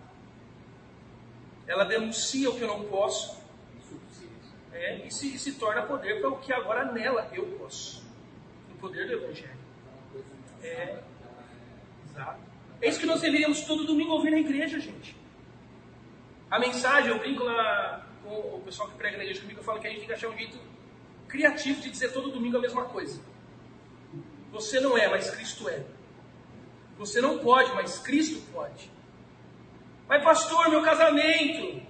[1.67, 3.45] Ela denuncia o que eu não posso
[4.71, 8.05] é, e se, se torna poder para o que agora nela eu posso.
[8.69, 9.59] No poder do Evangelho.
[10.63, 10.67] É.
[10.67, 11.05] é-
[12.11, 12.41] Exato.
[12.83, 15.17] É isso que nós deveríamos todo domingo ouvir na igreja, gente.
[16.51, 19.81] A mensagem, eu brinco lá com o pessoal que prega na igreja comigo, eu falo
[19.81, 20.59] que a gente tem que achar um jeito
[21.29, 23.21] criativo de dizer todo domingo a mesma coisa.
[24.51, 25.85] Você não é, mas Cristo é.
[26.99, 28.91] Você não pode, mas Cristo pode.
[30.09, 31.87] Mas pastor, meu casamento.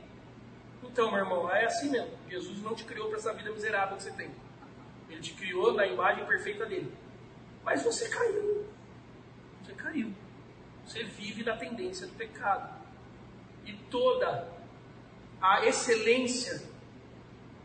[0.83, 2.11] Então, meu irmão, é assim mesmo.
[2.29, 4.31] Jesus não te criou para essa vida miserável que você tem.
[5.09, 6.93] Ele te criou na imagem perfeita dele.
[7.65, 8.67] Mas você caiu.
[9.63, 10.13] Você caiu.
[10.85, 12.75] Você vive na tendência do pecado.
[13.65, 14.56] E toda
[15.41, 16.63] a excelência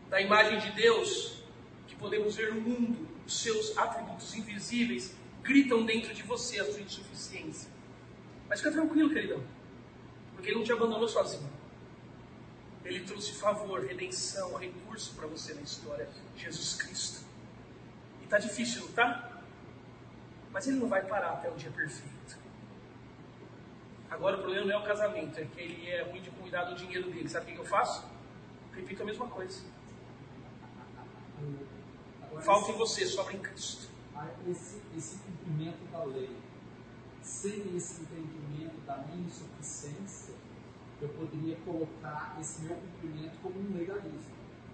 [0.08, 1.42] da imagem de Deus
[1.86, 6.80] que podemos ver no mundo, os seus atributos invisíveis, gritam dentro de você a sua
[6.80, 7.70] insuficiência.
[8.48, 9.42] Mas fica tranquilo, queridão,
[10.34, 11.50] porque Ele não te abandonou sozinho.
[12.84, 17.24] Ele trouxe favor, redenção, recurso para você na história, Jesus Cristo.
[18.22, 19.42] E tá difícil, não tá?
[20.50, 22.11] Mas Ele não vai parar até o dia perfeito.
[24.12, 26.74] Agora o problema não é o casamento, é que ele é ruim de cuidar do
[26.74, 27.26] dinheiro dele.
[27.26, 28.04] Sabe o que eu faço?
[28.74, 29.62] Repito a mesma coisa.
[32.42, 33.88] Falta em você, sobra em Cristo.
[34.14, 36.36] Ah, esse, esse cumprimento da lei,
[37.22, 40.34] sem esse entendimento da minha insuficiência,
[41.00, 44.20] eu poderia colocar esse meu cumprimento como um legalismo.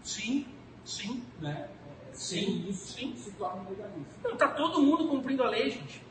[0.03, 0.49] Sim,
[0.85, 1.23] sim.
[1.41, 1.71] Né?
[2.11, 3.17] É, Sem Sim, isso, sim.
[3.17, 4.07] se torna um legalismo.
[4.25, 6.03] Não, está todo mundo cumprindo a lei, gente.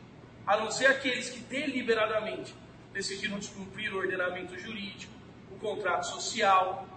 [0.45, 2.55] A não ser aqueles que deliberadamente
[2.97, 5.13] decidiram descumprir o ordenamento jurídico,
[5.51, 6.87] o contrato social,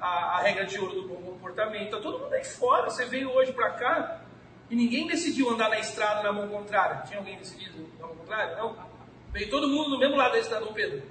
[0.00, 1.84] a, a regra de ouro do bom comportamento.
[1.84, 2.90] Está todo mundo aí fora.
[2.90, 4.24] Você veio hoje para cá
[4.68, 7.02] e ninguém decidiu andar na estrada na mão contrária.
[7.06, 8.56] Tinha alguém decidido na mão contrária?
[8.56, 8.76] Não.
[9.32, 11.02] Veio todo mundo do mesmo lado da estrada, Dom Pedro.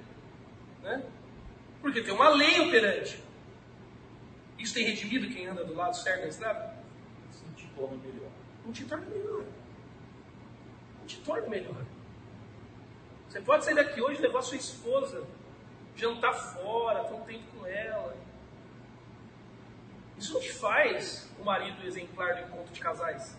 [0.82, 1.02] Né?
[1.80, 3.18] Porque tem uma lei operante.
[4.58, 6.76] Isso tem redimido quem anda do lado certo da estrada?
[7.30, 8.30] Isso te torna melhor.
[8.64, 9.44] não te torna melhor.
[11.00, 11.84] Não te torna melhor.
[13.32, 15.26] Você pode sair daqui hoje e levar sua esposa,
[15.96, 18.14] jantar fora, ter um tempo com ela.
[20.18, 23.34] Isso não te faz o marido exemplar do encontro de casais.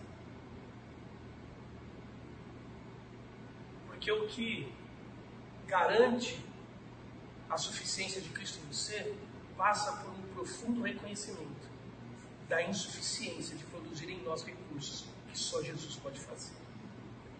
[3.86, 4.74] Porque o que
[5.68, 6.44] garante
[7.48, 9.14] a suficiência de Cristo em você
[9.56, 11.68] passa por um profundo reconhecimento
[12.48, 16.52] da insuficiência de produzir em nós recursos que só Jesus pode fazer.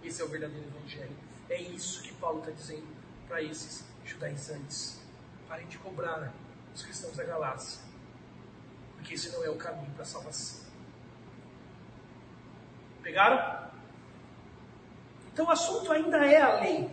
[0.05, 1.34] Esse é o verdadeiro Evangelho.
[1.49, 2.87] É isso que Paulo está dizendo
[3.29, 5.01] para esses judaizantes.
[5.49, 6.33] Parem de cobrar
[6.75, 7.81] os cristãos da Galácia,
[8.97, 10.65] porque esse não é o caminho para a salvação.
[13.03, 13.71] Pegaram?
[15.33, 16.91] Então o assunto ainda é a lei.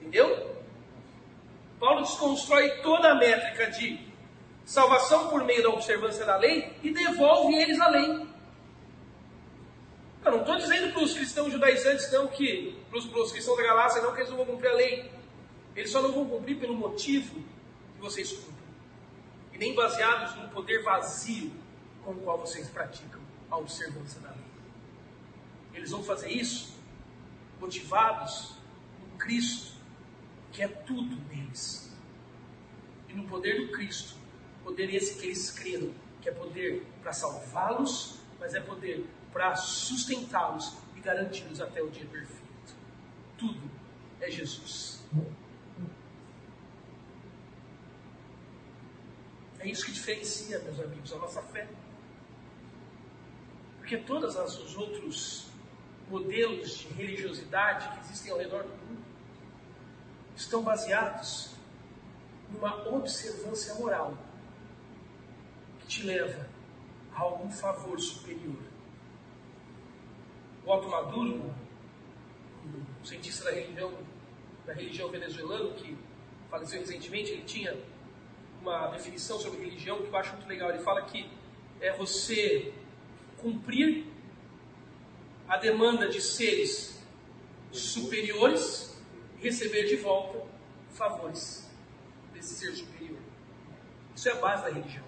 [0.00, 0.56] Entendeu?
[1.80, 4.06] Paulo desconstrói toda a métrica de
[4.64, 8.28] salvação por meio da observância da lei e devolve eles a lei.
[10.26, 14.02] Eu não estou dizendo para os cristãos judaizantes não que, para os cristãos da Galácia
[14.02, 15.12] não que eles não vão cumprir a lei.
[15.76, 17.36] Eles só não vão cumprir pelo motivo
[17.94, 18.66] que vocês cumprem.
[19.52, 21.52] E nem baseados no poder vazio
[22.04, 24.40] com o qual vocês praticam a observância da lei.
[25.74, 26.74] Eles vão fazer isso
[27.60, 28.56] motivados
[29.00, 29.76] no Cristo,
[30.50, 31.88] que é tudo neles.
[33.08, 34.16] E no poder do Cristo,
[34.64, 39.06] poder esse que eles creram, que é poder para salvá-los, mas é poder
[39.36, 42.74] para sustentá-los e garanti-los até o dia perfeito.
[43.36, 43.70] Tudo
[44.18, 45.04] é Jesus.
[49.58, 51.68] É isso que diferencia, meus amigos, a nossa fé.
[53.76, 55.48] Porque todos os outros
[56.08, 59.04] modelos de religiosidade que existem ao redor do mundo
[60.34, 61.50] estão baseados
[62.50, 64.16] numa observância moral
[65.80, 66.48] que te leva
[67.14, 68.75] a algum favor superior.
[70.66, 71.54] O Otto Maduro,
[73.00, 73.94] um cientista da religião,
[74.66, 75.96] da religião venezuelana, que
[76.50, 77.78] faleceu recentemente, ele tinha
[78.60, 80.70] uma definição sobre religião que eu acho muito legal.
[80.70, 81.30] Ele fala que
[81.80, 82.74] é você
[83.38, 84.06] cumprir
[85.46, 87.00] a demanda de seres
[87.70, 89.00] superiores
[89.38, 90.44] e receber de volta
[90.90, 91.70] favores
[92.34, 93.20] desse ser superior.
[94.16, 95.04] Isso é a base da religião.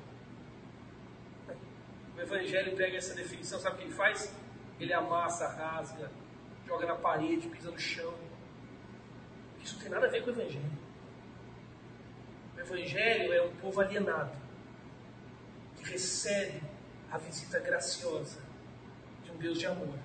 [2.17, 4.33] O Evangelho pega essa definição, sabe o que ele faz?
[4.79, 6.11] Ele amassa, rasga,
[6.67, 8.15] joga na parede, pisa no chão.
[9.63, 10.79] Isso não tem nada a ver com o Evangelho.
[12.57, 14.37] O Evangelho é um povo alienado
[15.77, 16.63] que recebe
[17.11, 18.41] a visita graciosa
[19.25, 19.99] de um Deus de amor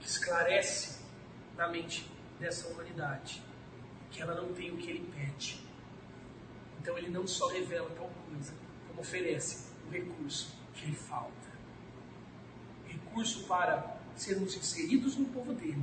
[0.00, 1.04] que esclarece
[1.56, 3.42] na mente dessa humanidade
[4.10, 5.60] que ela não tem o que ele pede.
[6.80, 8.54] Então ele não só revela tal coisa,
[8.86, 11.45] como oferece o recurso que lhe falta.
[13.16, 15.82] Recurso para sermos inseridos no povo dele.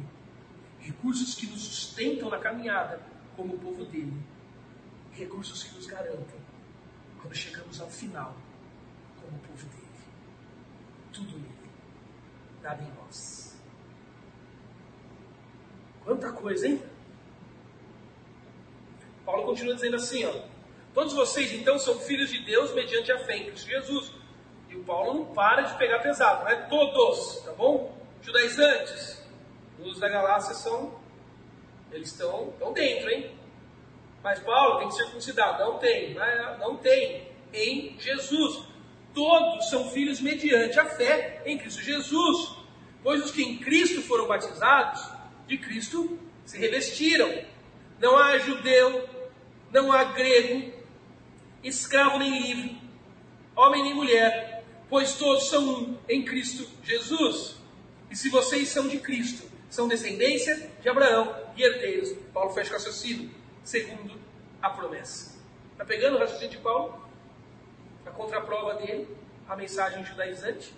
[0.80, 3.02] Recursos que nos sustentam na caminhada
[3.36, 4.22] como o povo dele.
[5.14, 6.40] Recursos que nos garantem
[7.20, 8.38] quando chegamos ao final
[9.20, 9.88] como o povo dele.
[11.12, 11.72] Tudo nele,
[12.62, 13.58] nada em nós.
[16.06, 16.84] Quanta coisa, hein?
[19.26, 20.40] Paulo continua dizendo assim, ó.
[20.94, 24.23] Todos vocês, então, são filhos de Deus mediante a fé em Cristo Jesus.
[24.74, 27.96] E o Paulo não para de pegar pesado, não é todos, tá bom?
[28.24, 29.24] Judaizantes,
[29.80, 31.00] os da Galácia são,
[31.92, 33.36] eles estão, estão dentro, hein?
[34.24, 36.16] Mas Paulo tem que ser circuncidado, não tem,
[36.60, 38.64] não tem, em Jesus.
[39.14, 42.56] Todos são filhos mediante a fé em Cristo Jesus.
[43.04, 45.08] Pois os que em Cristo foram batizados,
[45.46, 47.44] de Cristo se revestiram.
[48.00, 49.08] Não há judeu,
[49.72, 50.74] não há grego,
[51.64, 52.82] escravo nem livre,
[53.56, 54.53] homem nem mulher,
[54.94, 57.56] pois todos são um em Cristo Jesus.
[58.12, 62.14] E se vocês são de Cristo, são descendência de Abraão e herdeiros.
[62.32, 63.32] Paulo fecha o raciocínio,
[63.64, 64.14] segundo
[64.62, 65.36] a promessa.
[65.72, 67.10] Está pegando o raciocínio de Paulo?
[68.06, 69.08] A contraprova dele,
[69.50, 70.72] a mensagem judaizante.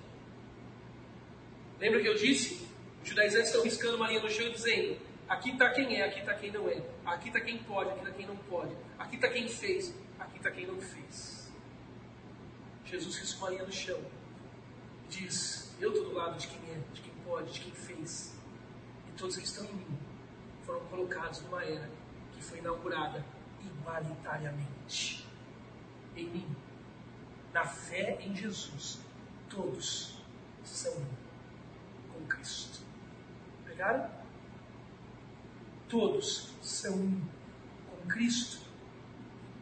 [1.77, 2.65] Lembra que eu disse?
[3.03, 4.97] Os judaizantes estão riscando uma linha no chão dizendo:
[5.27, 6.81] Aqui está quem é, aqui está quem não é.
[7.05, 8.71] Aqui está quem pode, aqui está quem não pode.
[8.97, 11.34] Aqui está quem fez, aqui está quem não fez.
[12.85, 13.99] Jesus riscou a no chão.
[15.09, 18.35] Diz: Eu estou do lado de quem é, de quem pode, de quem fez.
[19.07, 19.99] E todos que estão em mim
[20.65, 21.89] foram colocados numa era
[22.33, 23.25] que foi inaugurada
[23.63, 25.25] igualitariamente.
[26.15, 26.55] Em mim,
[27.53, 28.99] na fé em Jesus,
[29.49, 30.19] todos
[30.63, 32.79] são um com Cristo.
[33.65, 34.25] Pegaram?
[35.87, 37.21] todos são um
[37.89, 38.59] com Cristo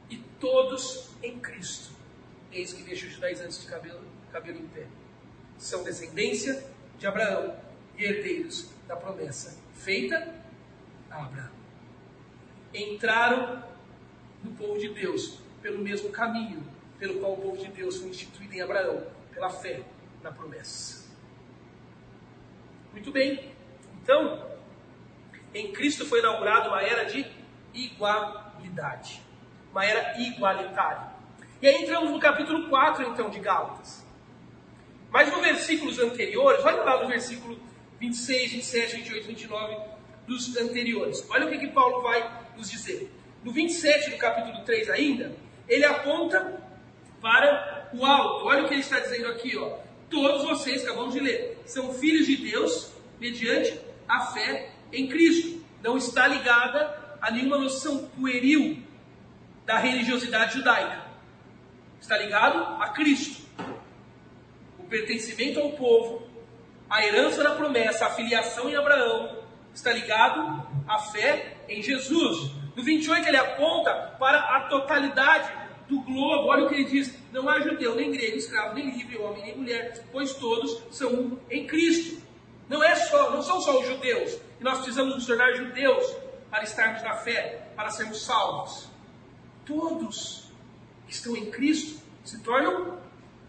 [0.10, 1.93] e todos em Cristo.
[2.54, 4.02] Eis que deixa os judaizantes de cabelo,
[4.32, 4.88] cabelo em pé.
[5.58, 6.64] São descendência
[6.98, 7.58] de Abraão
[7.98, 10.34] e herdeiros da promessa feita
[11.10, 11.52] a Abraão.
[12.74, 13.64] Entraram
[14.44, 16.64] no povo de Deus pelo mesmo caminho
[17.04, 19.82] pelo qual o povo de Deus foi instituído em Abraão, pela fé
[20.22, 21.12] na promessa.
[22.94, 23.52] Muito bem,
[24.02, 24.58] então,
[25.54, 27.30] em Cristo foi inaugurada uma era de
[27.74, 29.22] igualdade,
[29.70, 31.13] uma era igualitária.
[31.64, 34.06] E aí entramos no capítulo 4, então, de Gálatas.
[35.10, 37.58] Mas nos versículos anteriores, olha lá no versículo
[38.02, 39.78] 26, 27, 28, 29
[40.28, 41.26] dos anteriores.
[41.30, 43.10] Olha o que, que Paulo vai nos dizer.
[43.46, 45.34] No 27 do capítulo 3 ainda,
[45.70, 46.62] ele aponta
[47.22, 48.46] para o alto.
[48.46, 49.78] Olha o que ele está dizendo aqui, ó.
[50.10, 52.92] Todos vocês, acabamos de ler, são filhos de Deus
[53.22, 55.64] mediante a fé em Cristo.
[55.82, 58.84] Não está ligada a nenhuma noção pueril
[59.66, 61.03] da religiosidade judaica.
[62.04, 63.42] Está ligado a Cristo.
[64.78, 66.28] O pertencimento ao povo,
[66.90, 69.38] a herança da promessa, a filiação em Abraão,
[69.74, 72.52] está ligado à fé em Jesus.
[72.76, 75.50] No 28 ele aponta para a totalidade
[75.88, 76.50] do globo.
[76.50, 79.58] Olha o que ele diz: não há judeu, nem grego, escravo, nem livre, homem, nem
[79.58, 82.22] mulher, pois todos são um em Cristo.
[82.68, 86.06] Não é só, não são só os judeus, e nós precisamos nos tornar judeus
[86.52, 88.90] para estarmos na fé, para sermos salvos.
[89.66, 90.43] Todos
[91.14, 92.98] que estão em Cristo se tornam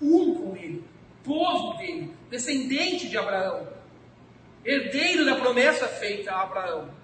[0.01, 0.85] um com Ele,
[1.23, 3.67] povo dele, descendente de Abraão,
[4.63, 6.95] herdeiro da promessa feita a Abraão.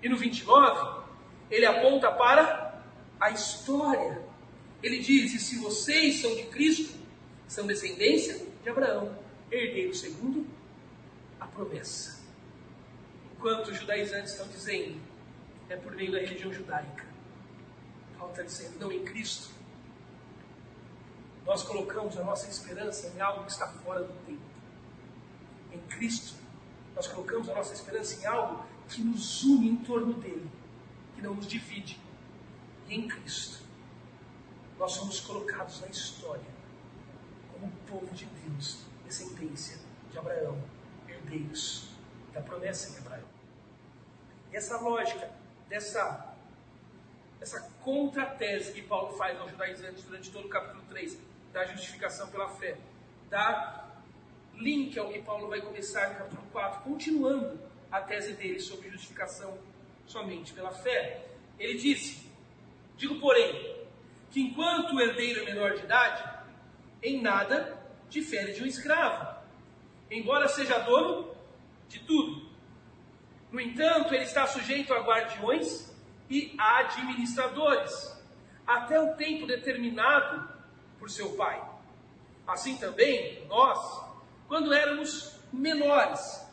[0.00, 1.02] E no 29,
[1.50, 2.80] ele aponta para
[3.18, 4.22] a história.
[4.80, 6.96] Ele diz: E se vocês são de Cristo,
[7.48, 9.18] são descendência de Abraão,
[9.50, 10.46] herdeiro segundo
[11.40, 12.20] a promessa.
[13.32, 15.00] Enquanto os judaizantes estão dizendo,
[15.68, 17.04] é por meio da religião judaica.
[18.16, 19.55] Paulo está dizendo, não em Cristo.
[21.46, 24.42] Nós colocamos a nossa esperança em algo que está fora do tempo.
[25.72, 26.34] Em Cristo,
[26.94, 30.50] nós colocamos a nossa esperança em algo que nos une em torno dele,
[31.14, 32.00] que não nos divide.
[32.88, 33.64] E em Cristo,
[34.76, 36.56] nós somos colocados na história
[37.52, 39.78] como povo de Deus, descendência
[40.10, 40.60] de Abraão,
[41.08, 41.90] herdeiros
[42.32, 43.24] da promessa em Abraão.
[44.52, 45.30] E essa lógica,
[45.68, 46.34] dessa,
[47.38, 51.18] dessa contratese que Paulo faz aos judaizantes durante todo o capítulo 3,
[51.56, 52.76] da justificação pela fé,
[53.30, 53.88] dá
[54.56, 57.58] link ao que Paulo vai começar no capítulo 4, continuando
[57.90, 59.56] a tese dele sobre justificação
[60.06, 61.24] somente pela fé.
[61.58, 62.30] Ele disse:
[62.98, 63.74] Digo, porém,
[64.30, 66.22] que enquanto o herdeiro é menor de idade,
[67.02, 69.34] em nada difere de um escravo
[70.10, 71.34] embora seja dono
[71.88, 72.48] de tudo.
[73.50, 75.92] No entanto, ele está sujeito a guardiões
[76.28, 78.14] e a administradores,
[78.66, 80.55] até o tempo determinado
[80.98, 81.62] por seu pai.
[82.46, 84.02] Assim também, nós,
[84.48, 86.46] quando éramos menores,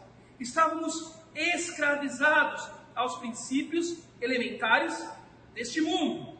[0.43, 5.07] Estávamos escravizados aos princípios elementares
[5.53, 6.37] deste mundo.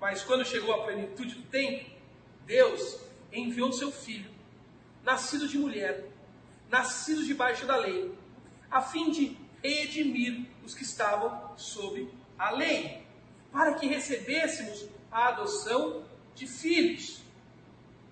[0.00, 1.90] Mas quando chegou a plenitude do tempo,
[2.44, 3.00] Deus
[3.32, 4.30] enviou seu filho,
[5.04, 6.08] nascido de mulher,
[6.68, 8.12] nascido debaixo da lei,
[8.70, 13.06] a fim de redimir os que estavam sob a lei,
[13.52, 16.04] para que recebêssemos a adoção
[16.34, 17.19] de filhos.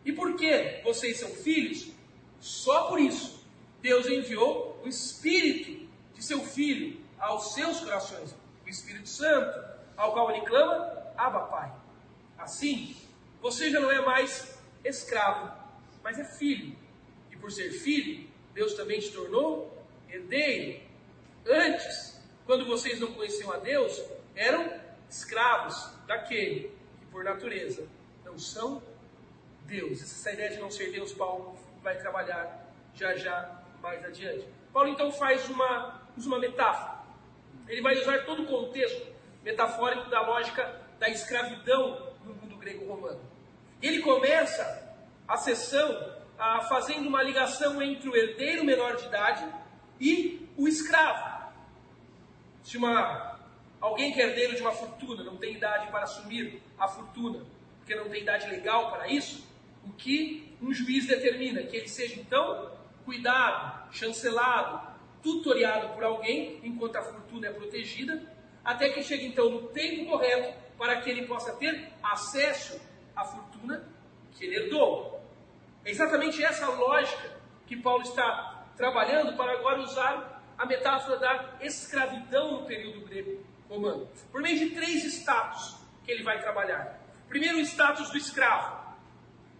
[0.05, 1.91] E por que vocês são filhos?
[2.41, 3.45] Só por isso
[3.81, 8.35] Deus enviou o Espírito de seu Filho aos seus corações,
[8.65, 9.59] o Espírito Santo,
[9.97, 11.73] ao qual ele clama, Abba Pai.
[12.39, 12.97] Assim,
[13.41, 15.53] você já não é mais escravo,
[16.03, 16.77] mas é filho.
[17.31, 20.81] E por ser filho, Deus também te tornou herdeiro.
[21.47, 24.01] Antes, quando vocês não conheciam a Deus,
[24.35, 24.73] eram
[25.09, 27.87] escravos daquele que por natureza
[28.25, 28.83] não são
[29.69, 30.03] Deus.
[30.03, 34.49] Essa ideia de não ser Deus, Paulo vai trabalhar já já mais adiante.
[34.73, 36.99] Paulo então faz uma, uma metáfora.
[37.69, 39.07] Ele vai usar todo o contexto
[39.45, 43.20] metafórico da lógica da escravidão no mundo grego-romano.
[43.81, 44.97] E ele começa
[45.28, 49.47] a sessão ah, fazendo uma ligação entre o herdeiro menor de idade
[50.01, 51.53] e o escravo.
[52.62, 53.39] Se uma,
[53.81, 57.45] alguém que é herdeiro de uma fortuna não tem idade para assumir a fortuna,
[57.78, 59.48] porque não tem idade legal para isso,
[59.89, 61.62] o que um juiz determina?
[61.62, 64.86] Que ele seja então cuidado, chancelado,
[65.23, 68.23] tutoriado por alguém, enquanto a fortuna é protegida,
[68.65, 72.81] até que chegue então no tempo correto para que ele possa ter acesso
[73.16, 73.89] à fortuna
[74.32, 75.20] que ele herdou.
[75.85, 82.60] É exatamente essa lógica que Paulo está trabalhando para agora usar a metáfora da escravidão
[82.60, 87.01] no período grego romano, por meio de três status que ele vai trabalhar.
[87.28, 88.78] Primeiro, o status do escravo.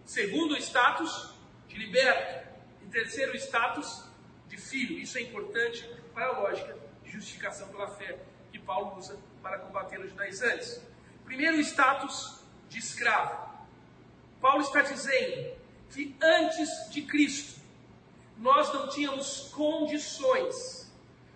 [0.09, 1.35] Segundo, status
[1.67, 2.49] de liberto.
[2.81, 4.05] E terceiro, status
[4.47, 4.97] de filho.
[4.97, 8.17] Isso é importante para a lógica de justificação pela fé
[8.51, 10.83] que Paulo usa para combater os judaizantes.
[11.25, 13.53] Primeiro, status de escravo.
[14.41, 15.55] Paulo está dizendo
[15.91, 17.61] que antes de Cristo,
[18.35, 20.91] nós não tínhamos condições,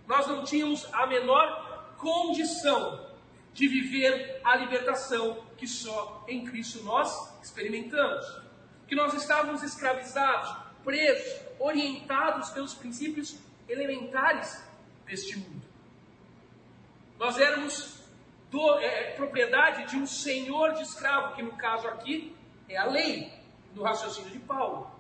[0.07, 3.07] nós não tínhamos a menor condição
[3.53, 8.42] de viver a libertação que só em Cristo nós experimentamos.
[8.93, 14.63] Que nós estávamos escravizados, presos, orientados pelos princípios elementares
[15.03, 15.65] deste mundo.
[17.17, 18.03] Nós éramos
[18.51, 22.35] do, é, propriedade de um senhor de escravo, que no caso aqui
[22.69, 23.33] é a lei,
[23.73, 24.91] no raciocínio de Paulo.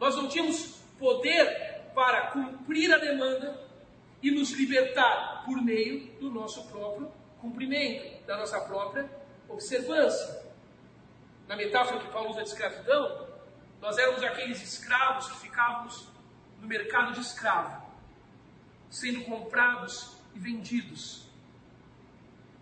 [0.00, 3.64] Nós não tínhamos poder para cumprir a demanda
[4.20, 7.08] e nos libertar por meio do nosso próprio
[7.40, 9.08] cumprimento, da nossa própria
[9.48, 10.49] observância.
[11.50, 13.26] Na metáfora que Paulo usa de escravidão,
[13.80, 16.06] nós éramos aqueles escravos que ficávamos
[16.60, 17.90] no mercado de escravo,
[18.88, 21.26] sendo comprados e vendidos,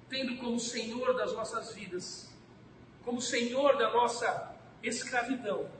[0.09, 2.35] tendo como senhor das nossas vidas,
[3.05, 5.71] como senhor da nossa escravidão,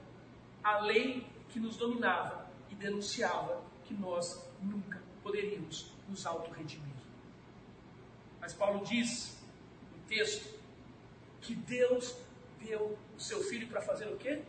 [0.63, 6.93] a lei que nos dominava e denunciava que nós nunca poderíamos nos auto-redimir.
[8.39, 9.35] Mas Paulo diz
[9.91, 10.59] no texto
[11.41, 12.28] que Deus
[12.63, 14.41] deu o seu filho para fazer o quê?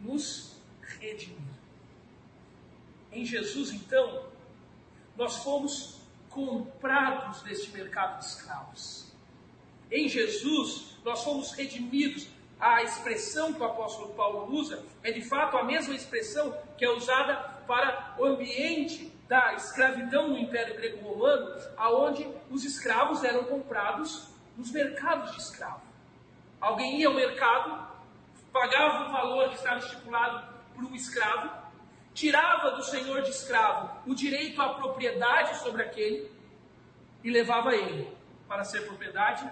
[0.00, 1.38] nos redimir.
[3.12, 4.26] Em Jesus, então,
[5.16, 6.00] nós fomos
[6.30, 9.12] comprados deste mercado de escravos.
[9.90, 12.28] Em Jesus, nós fomos redimidos.
[12.58, 16.90] A expressão que o apóstolo Paulo usa é de fato a mesma expressão que é
[16.90, 17.34] usada
[17.66, 25.32] para o ambiente da escravidão no Império Grego-Romano, aonde os escravos eram comprados nos mercados
[25.32, 25.85] de escravo.
[26.66, 27.96] Alguém ia ao mercado,
[28.52, 31.48] pagava o valor que estava estipulado por um escravo,
[32.12, 36.28] tirava do senhor de escravo o direito à propriedade sobre aquele
[37.22, 38.12] e levava ele
[38.48, 39.48] para ser propriedade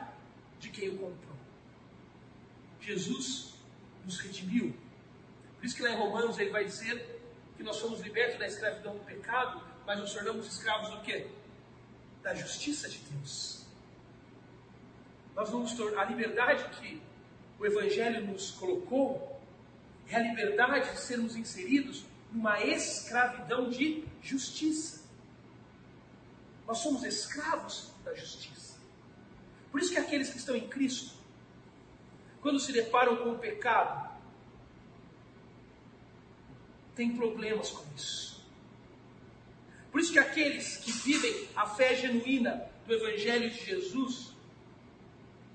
[0.58, 1.36] de quem o comprou.
[2.80, 3.54] Jesus
[4.04, 4.76] nos redimiu.
[5.58, 7.22] Por isso que lá em Romanos ele vai dizer
[7.56, 11.30] que nós somos libertos da escravidão do pecado, mas nos tornamos escravos do quê?
[12.24, 13.53] Da justiça de Deus.
[15.34, 17.02] Nós vamos a liberdade que
[17.58, 19.40] o Evangelho nos colocou
[20.08, 25.02] é a liberdade de sermos inseridos numa escravidão de justiça.
[26.66, 28.78] Nós somos escravos da justiça.
[29.70, 31.14] Por isso que aqueles que estão em Cristo,
[32.40, 34.10] quando se deparam com o pecado,
[36.94, 38.44] têm problemas com isso.
[39.90, 44.33] Por isso que aqueles que vivem a fé genuína do Evangelho de Jesus,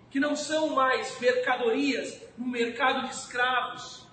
[0.10, 4.07] que não são mais mercadorias no mercado de escravos,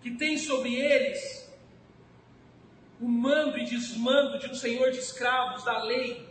[0.00, 1.50] que tem sobre eles
[3.00, 6.28] o mando e desmando de um senhor de escravos da lei,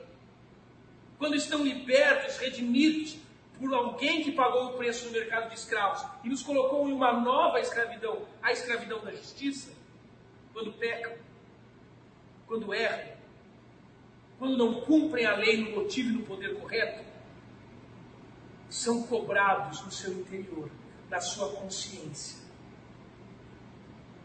[1.17, 3.17] quando estão libertos, redimidos
[3.59, 7.13] por alguém que pagou o preço no mercado de escravos e nos colocou em uma
[7.13, 9.71] nova escravidão, a escravidão da justiça,
[10.53, 11.13] quando pecam,
[12.47, 13.11] quando erram,
[14.39, 17.10] quando não cumprem a lei no motivo e no poder correto,
[18.71, 20.71] são cobrados no seu interior,
[21.09, 22.39] na sua consciência,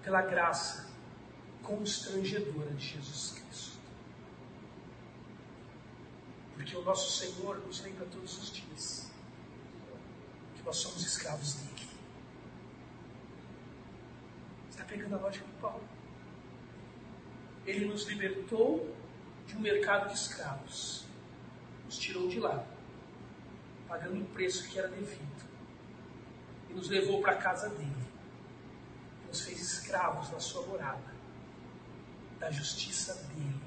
[0.05, 0.89] pela graça
[1.64, 3.78] constrangedora de Jesus Cristo.
[6.55, 9.10] Porque o nosso Senhor nos lembra todos os dias
[10.55, 11.89] que nós somos escravos dele.
[14.70, 15.89] Está pegando a lógica do Paulo?
[17.66, 18.94] Ele nos libertou
[19.44, 21.05] de um mercado de escravos,
[21.85, 22.76] nos tirou de lá
[23.88, 25.46] pagando o preço que era devido.
[26.70, 28.06] E nos levou para a casa dele.
[29.28, 31.14] Nos fez escravos na sua morada.
[32.38, 33.60] Da justiça dele.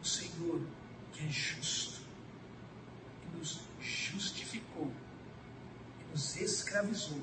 [0.00, 0.62] O Senhor
[1.12, 2.00] que é justo.
[3.24, 4.90] E nos justificou.
[6.00, 7.22] E nos escravizou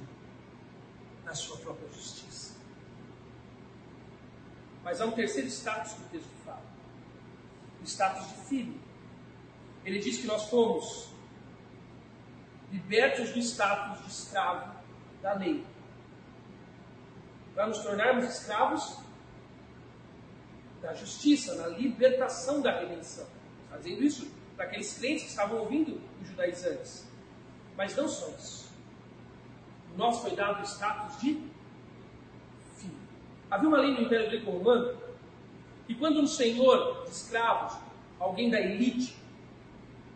[1.24, 2.56] na sua própria justiça.
[4.84, 6.66] Mas há um terceiro status que o texto fala.
[7.82, 8.80] O status de filho.
[9.86, 11.10] Ele diz que nós fomos
[12.72, 14.76] libertos do status de escravo
[15.22, 15.66] da lei.
[17.54, 19.00] Para nos tornarmos escravos
[20.82, 23.28] da justiça, na libertação da redenção.
[23.70, 27.08] Fazendo isso para aqueles crentes que estavam ouvindo os judaizantes.
[27.76, 28.70] Mas não só isso.
[29.96, 31.34] Nós foi dado o status de
[32.78, 32.98] filho.
[33.50, 34.98] Havia uma lei no Império Greco-Romano
[35.88, 37.78] que quando um senhor de escravos,
[38.20, 39.16] alguém da elite,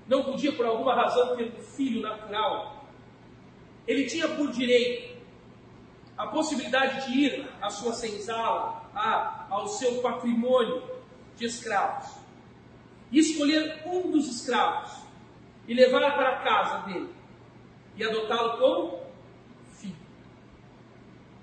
[0.07, 2.85] não podia por alguma razão ter um filho natural,
[3.87, 5.13] ele tinha por direito
[6.17, 10.83] a possibilidade de ir à sua senzala, a, ao seu patrimônio
[11.35, 12.11] de escravos,
[13.11, 14.91] e escolher um dos escravos
[15.67, 17.09] e levar para a casa dele
[17.95, 18.99] e adotá-lo como
[19.73, 19.95] filho.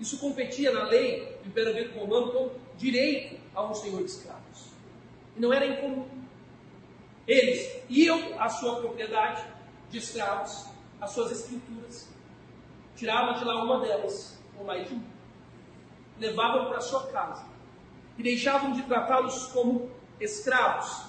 [0.01, 4.71] Isso competia na lei do Império Romano com direito a um senhor de escravos.
[5.37, 6.20] E não era incomum.
[7.31, 9.45] Eles iam à sua propriedade
[9.89, 10.67] de escravos,
[11.01, 12.09] às suas escrituras,
[12.97, 15.05] tiravam de lá uma delas, ou mais de uma,
[16.19, 17.47] levavam para sua casa.
[18.19, 21.05] E deixavam de tratá-los como escravos,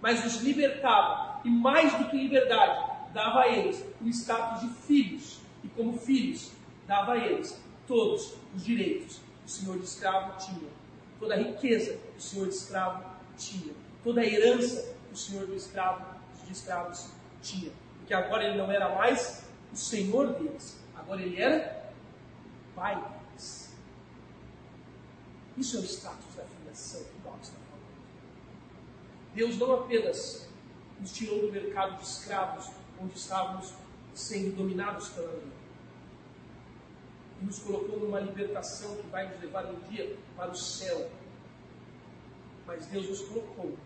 [0.00, 5.42] mas os libertavam e mais do que liberdade, dava a eles o status de filhos.
[5.62, 6.52] E como filhos
[6.86, 10.70] dava a eles todos os direitos que o senhor de escravo tinha,
[11.20, 13.04] toda a riqueza que o senhor de escravo
[13.36, 16.04] tinha, toda a herança o senhor do escravo,
[16.44, 17.08] de escravos
[17.40, 17.72] tinha.
[17.98, 21.90] Porque agora ele não era mais o senhor deles, agora ele era
[22.74, 23.72] pai deles.
[25.56, 27.84] Isso é o status da filiação que Paulo está falando.
[29.34, 30.48] Deus não apenas
[31.00, 32.70] nos tirou do mercado de escravos,
[33.00, 33.72] onde estávamos
[34.14, 35.52] sendo dominados pela lei,
[37.40, 41.10] e nos colocou numa libertação que vai nos levar um dia para o céu.
[42.66, 43.76] Mas Deus nos colocou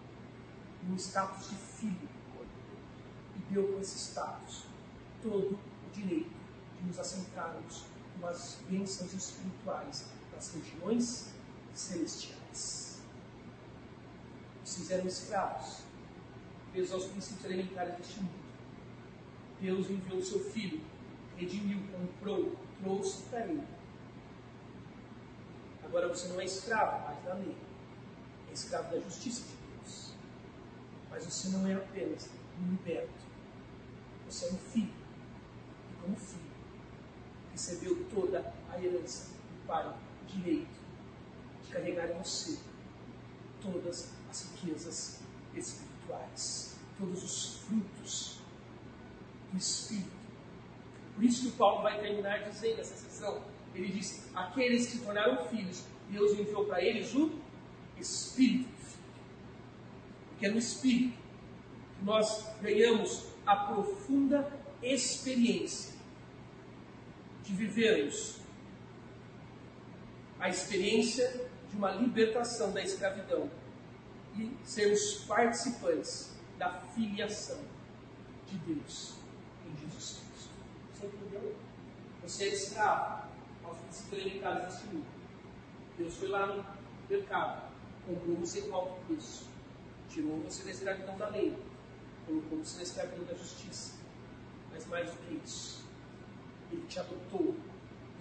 [0.83, 2.09] no status de filho
[3.37, 4.65] e deu com esse status
[5.23, 6.31] todo o direito
[6.79, 7.85] de nos assentarmos
[8.19, 11.33] com as bênçãos espirituais das regiões
[11.75, 13.01] celestiais.
[14.61, 15.79] Nos fizeram escravos,
[16.73, 18.49] presos aos princípios elementares deste mundo.
[19.61, 20.81] Deus enviou o seu filho,
[21.37, 23.67] redimiu, comprou, trouxe para ele.
[25.85, 27.57] Agora você não é escravo mais da lei,
[28.51, 29.58] é escravo da justiça de
[31.19, 32.31] mas você não é apenas
[32.61, 33.11] um liberto.
[34.29, 34.95] Você é um filho.
[35.91, 36.43] E como filho,
[37.51, 39.97] recebeu toda a herança do Pai,
[40.29, 40.79] direito
[41.65, 42.61] de carregar em você
[43.61, 45.21] todas as riquezas
[45.57, 48.39] espirituais, todos os frutos
[49.51, 50.17] do Espírito.
[51.17, 53.43] Por isso que o Paulo vai terminar dizendo essa sessão.
[53.75, 57.33] Ele diz: aqueles que se tornaram filhos, Deus enviou para eles o
[57.99, 58.78] Espírito
[60.39, 61.19] que é no Espírito,
[61.99, 64.51] que nós ganhamos a profunda
[64.83, 65.95] experiência
[67.43, 68.39] de vivermos
[70.39, 73.51] a experiência de uma libertação da escravidão
[74.37, 77.59] e sermos participantes da filiação
[78.47, 79.15] de Deus
[79.67, 80.51] em Jesus Cristo.
[80.95, 81.57] Você entendeu?
[82.23, 83.29] Você é escravo
[83.65, 85.07] aos princípios elementares deste mundo.
[85.99, 86.65] Deus foi lá no
[87.11, 87.73] mercado,
[88.07, 89.45] comprou você com alto preço
[90.09, 91.57] tirou você da escravidão da lei,
[92.27, 93.95] colocou você na escravidão da justiça.
[94.73, 95.87] Mas mais do que isso,
[96.71, 97.57] Ele te adotou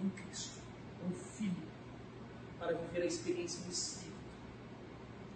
[0.02, 0.60] em Cristo,
[1.00, 1.68] como filho,
[2.58, 4.16] para viver a experiência do Espírito,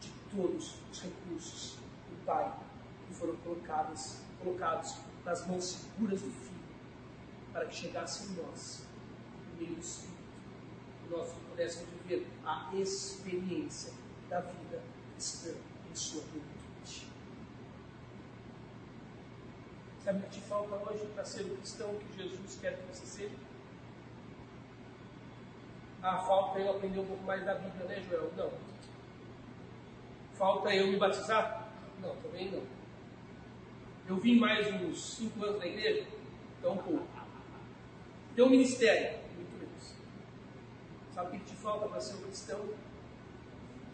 [0.01, 1.77] de todos os recursos
[2.11, 2.53] do Pai
[3.07, 6.62] que foram colocados, colocados nas mãos seguras do Filho,
[7.53, 8.83] para que chegasse em nós,
[9.51, 10.12] no meio do Espírito,
[11.07, 13.93] e nós pudéssemos viver a experiência
[14.29, 14.83] da vida
[15.15, 15.55] cristã
[15.93, 17.06] em sua plenitude.
[20.02, 23.06] Sabe o que te falta hoje para ser o cristão que Jesus quer que você
[23.06, 23.36] seja?
[26.02, 28.32] Ah, falta eu aprender um pouco mais da Bíblia, né, Joel?
[28.36, 28.51] Não.
[30.35, 31.70] Falta eu me batizar?
[32.01, 32.62] Não, também não.
[34.09, 36.09] Eu vim mais uns cinco anos na igreja?
[36.59, 37.06] Então, pouco.
[38.35, 39.20] Tem um ministério?
[39.36, 39.94] Muito menos.
[41.14, 42.69] Sabe o que te falta para ser um cristão?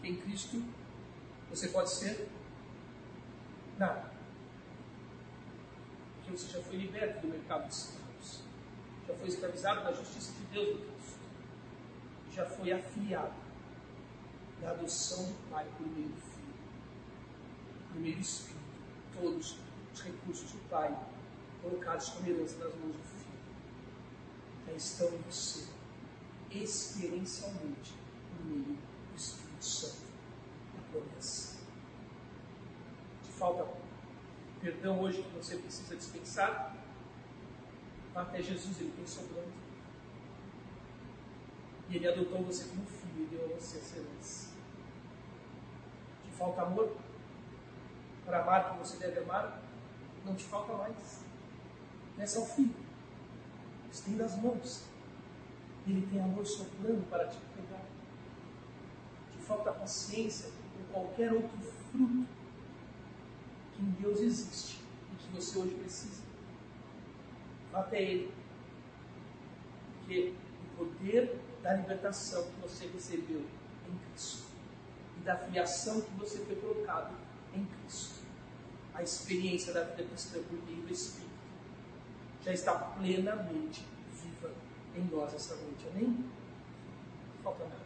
[0.01, 0.63] Em Cristo
[1.49, 2.29] você pode ser
[3.77, 4.11] nada.
[6.15, 8.43] Porque você já foi liberto do mercado de escravos.
[9.07, 11.19] Já foi escravizado da justiça de Deus no Cristo.
[12.31, 13.33] Já foi afiliado
[14.61, 16.39] da adoção do Pai por meio do Filho.
[17.93, 18.59] Do Espírito.
[19.19, 19.57] Todos
[19.93, 20.95] os recursos do Pai
[21.61, 23.29] colocados como herança nas mãos do Filho.
[24.67, 25.65] Já estão em você,
[26.51, 27.93] experiencialmente,
[28.37, 30.08] por meio do Espírito Santo,
[30.99, 31.59] a promessa.
[33.23, 33.67] Te falta
[34.61, 36.75] perdão hoje que você precisa dispensar?
[38.13, 39.53] Até Jesus, Ele tem sobrando.
[41.89, 44.49] E Ele adotou você como filho e deu a você herança.
[46.23, 46.97] Te falta amor?
[48.25, 49.61] Para amar como você deve amar?
[50.25, 51.23] Não te falta mais.
[52.17, 52.75] Essa é o filho.
[53.91, 54.83] Estenda as mãos.
[55.87, 57.83] Ele tem amor soprando para te pegar.
[59.31, 60.51] Te falta paciência
[60.91, 61.57] qualquer outro
[61.91, 62.27] fruto
[63.73, 64.79] que em Deus existe
[65.13, 66.23] e que você hoje precisa.
[67.71, 68.33] Vá até Ele.
[69.99, 70.33] Porque
[70.63, 73.45] o poder da libertação que você recebeu
[73.87, 74.47] em Cristo
[75.17, 77.15] e da filiação que você foi colocado
[77.53, 78.19] em Cristo,
[78.93, 81.29] a experiência da vida cristã por meio do Espírito,
[82.43, 83.85] já está plenamente
[84.21, 84.53] viva
[84.95, 85.87] em nós essa noite.
[85.91, 86.07] Amém?
[86.07, 87.79] Não falta nada.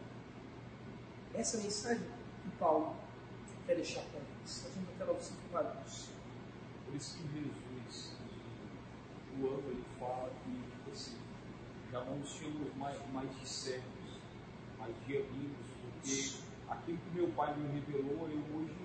[1.33, 2.95] Essa é mensagem que Paulo
[3.65, 4.65] quer deixar para nós.
[4.65, 4.85] A gente
[5.51, 6.09] vai ter os.
[6.85, 8.17] Por isso que Jesus,
[9.37, 11.17] João, ele fala que tipo assim,
[11.91, 14.19] já não chamamos mais, mais de servos,
[14.77, 16.33] mas de amigos, porque
[16.69, 18.75] aquilo que meu Pai me revelou, eu hoje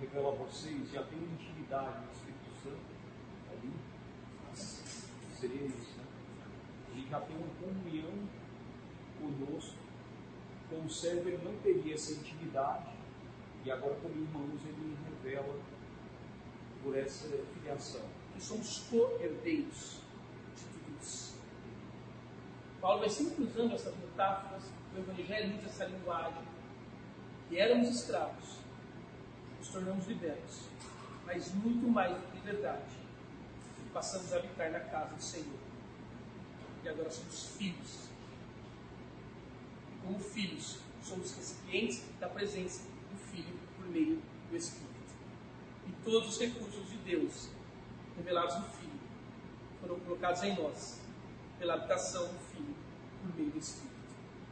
[0.00, 2.78] revelo a vocês, já tenho intimidade no Espírito Santo
[3.50, 3.72] ali.
[4.54, 6.04] Seria isso, né?
[6.92, 8.28] Ele já tem uma comunhão
[9.18, 9.87] conosco.
[10.68, 12.90] Com o servo ele não teria essa intimidade,
[13.64, 15.58] e agora como irmãos ele revela
[16.82, 18.02] por essa filiação.
[18.34, 20.00] Que somos co-herdeiros
[20.54, 21.36] de isso.
[22.80, 24.64] Paulo vai sempre usando essas metáforas,
[24.94, 26.42] o Evangelho usa essa linguagem.
[27.48, 28.58] Que éramos escravos,
[29.58, 30.60] nos tornamos libertos,
[31.24, 32.94] mas muito mais do que liberdade,
[33.92, 35.58] passamos a habitar na casa do Senhor.
[36.84, 38.07] E agora somos filhos.
[40.08, 44.88] Como filhos, somos recipientes da presença do Filho por meio do Espírito.
[45.86, 47.50] E todos os recursos de Deus
[48.16, 48.98] revelados no Filho
[49.78, 50.98] foram colocados em nós
[51.58, 52.74] pela habitação do Filho
[53.20, 53.92] por meio do Espírito.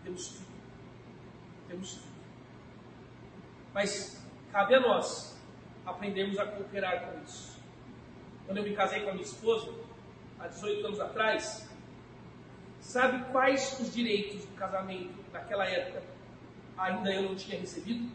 [0.04, 0.46] Temos tudo.
[1.68, 2.16] Temos tudo.
[3.72, 4.22] Mas
[4.52, 5.38] cabe a nós
[5.86, 7.56] aprendermos a cooperar com isso.
[8.44, 9.72] Quando eu me casei com a minha esposa,
[10.38, 11.66] há 18 anos atrás,
[12.80, 16.02] sabe quais os direitos do casamento naquela época
[16.76, 18.10] ainda eu não tinha recebido?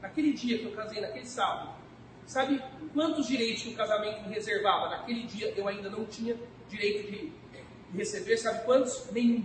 [0.00, 1.74] Naquele dia que eu casei, naquele sábado,
[2.26, 2.62] sabe
[2.92, 4.90] quantos direitos que o casamento me reservava?
[4.90, 6.36] Naquele dia eu ainda não tinha
[6.68, 7.32] direito de
[7.96, 9.10] receber, sabe quantos?
[9.12, 9.44] Nenhum.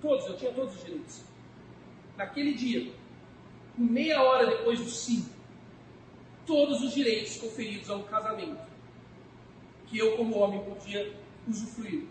[0.00, 1.22] Todos, eu tinha todos os direitos.
[2.16, 2.92] Naquele dia,
[3.76, 5.28] meia hora depois do sim,
[6.46, 8.62] todos os direitos conferidos a um casamento
[9.86, 11.14] que eu, como homem, podia
[11.48, 12.06] usufruir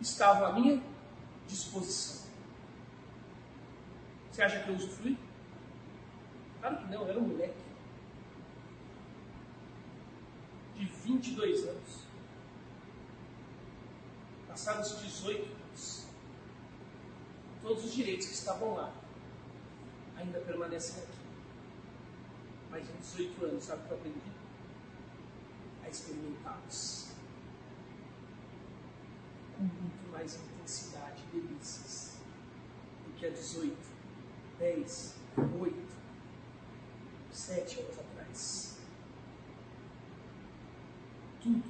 [0.00, 0.82] estavam à minha
[1.46, 2.26] disposição.
[4.30, 5.18] Você acha que eu usufruí?
[6.60, 7.64] Claro que não, eu era um moleque.
[10.74, 12.06] De 22 anos.
[14.46, 16.06] Passados 18 anos.
[17.62, 18.92] Todos os direitos que estavam lá
[20.16, 21.18] ainda permanecem aqui.
[22.70, 24.20] Mas em 18 anos, sabe o que eu aprendi?
[25.84, 27.05] A experimentá-los.
[29.56, 32.18] Com muito mais intensidade e delícias
[33.06, 33.76] do que há 18,
[34.58, 35.14] 10,
[35.60, 35.76] 8,
[37.32, 38.76] 7 anos atrás.
[41.42, 41.62] Tudo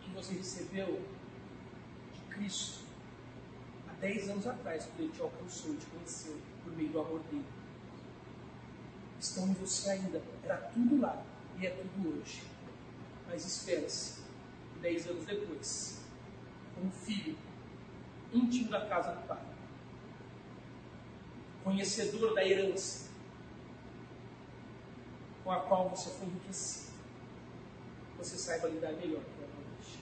[0.00, 1.00] que você recebeu
[2.12, 2.80] de Cristo
[3.88, 7.44] há 10 anos atrás, quando Ele te alcançou, te conheceu por meio do amor dele.
[9.20, 10.22] estão em você ainda.
[10.42, 11.24] Era tudo lá
[11.60, 12.42] e é tudo hoje.
[13.28, 14.22] Mas espera-se,
[14.80, 16.01] dez anos depois,
[16.82, 17.38] como filho
[18.32, 19.40] íntimo da casa do Pai,
[21.62, 23.08] conhecedor da herança
[25.44, 26.92] com a qual você foi enriquecido,
[28.18, 30.00] você saiba lidar melhor com ela hoje,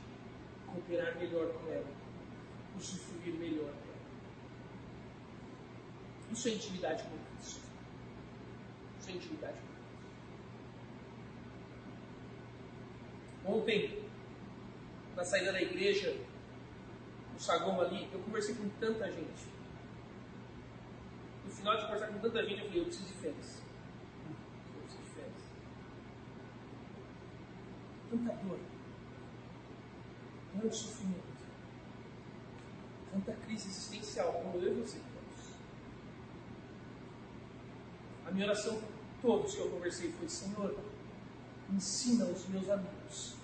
[0.66, 1.86] cooperar melhor com ela,
[2.78, 3.90] usufruir melhor dela.
[6.32, 7.60] Isso é intimidade com Cristo.
[9.00, 9.66] Isso é intimidade com
[13.42, 13.58] Cristo.
[13.58, 14.04] Ontem,
[15.16, 16.16] na saída da igreja,
[17.40, 19.48] no saguão ali, eu conversei com tanta gente.
[21.46, 23.62] No final de conversar com tanta gente, eu falei, eu preciso de férias.
[24.74, 25.42] Eu preciso de férias.
[28.10, 28.58] Tanta dor.
[30.52, 31.30] Tanto sofrimento.
[33.10, 35.54] Tanta crise existencial, como eu e você temos.
[38.26, 38.82] A minha oração
[39.22, 40.78] todos que eu conversei foi, Senhor,
[41.70, 43.34] ensina os meus amigos,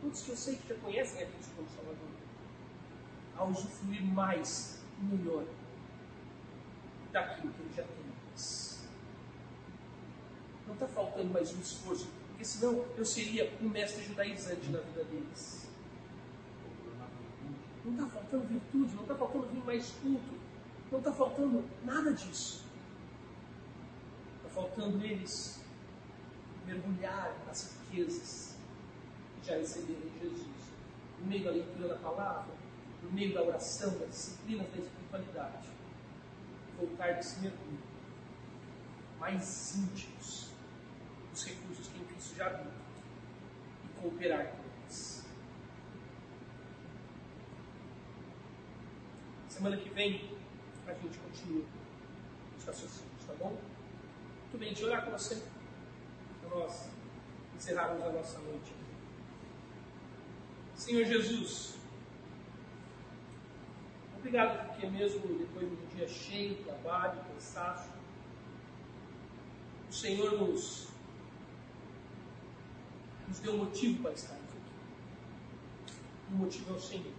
[0.00, 2.19] todos que eu sei que já conhecem a Cristo como Salvador,
[3.40, 5.44] a usufruir mais e melhor
[7.10, 8.00] daquilo que ele já tem.
[10.66, 15.04] Não está faltando mais um esforço, porque senão eu seria um mestre judaizante na vida
[15.04, 15.68] deles.
[17.84, 20.34] Não está faltando virtude, não está faltando vir mais culto,
[20.92, 22.64] não está faltando nada disso.
[24.36, 25.60] Está faltando eles
[26.66, 28.54] mergulhar nas riquezas
[29.40, 30.46] que já receberam em Jesus,
[31.20, 32.60] no meio da leitura da palavra,
[33.02, 35.68] no meio da oração, das disciplinas da espiritualidade,
[36.78, 37.78] voltar desse mergulho
[39.18, 40.50] mais íntimos
[41.30, 42.72] dos recursos que em Cristo já habitam
[43.84, 45.24] e cooperar com eles.
[49.48, 50.40] Semana que vem
[50.86, 51.64] a gente continua
[52.56, 53.50] os raciocínios, tá bom?
[53.50, 55.42] Muito bem, deixa orar com você
[56.40, 56.88] para nós
[57.54, 58.72] encerrarmos a nossa noite.
[60.74, 61.74] Senhor Jesus,
[64.20, 67.88] Obrigado, porque mesmo depois de um dia cheio de trabalho, cansaço,
[69.88, 70.88] o Senhor nos,
[73.26, 75.94] nos deu motivo para estarmos aqui.
[76.30, 77.14] O motivo é o Senhor.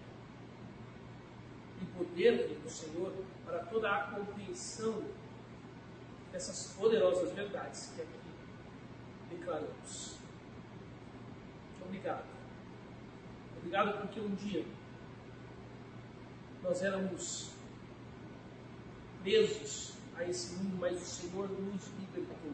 [1.82, 3.12] E o poder do Senhor
[3.46, 5.04] para toda a compreensão
[6.32, 8.20] dessas poderosas verdades que aqui
[9.32, 10.20] declaramos.
[11.84, 12.26] Obrigado.
[13.58, 14.64] Obrigado porque um dia
[16.64, 17.50] nós éramos
[19.24, 22.54] presos a esse mundo, mas o Senhor nos libertou,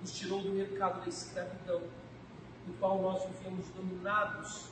[0.00, 1.82] nos tirou do mercado da escravidão,
[2.66, 4.66] no qual nós vivemos dominados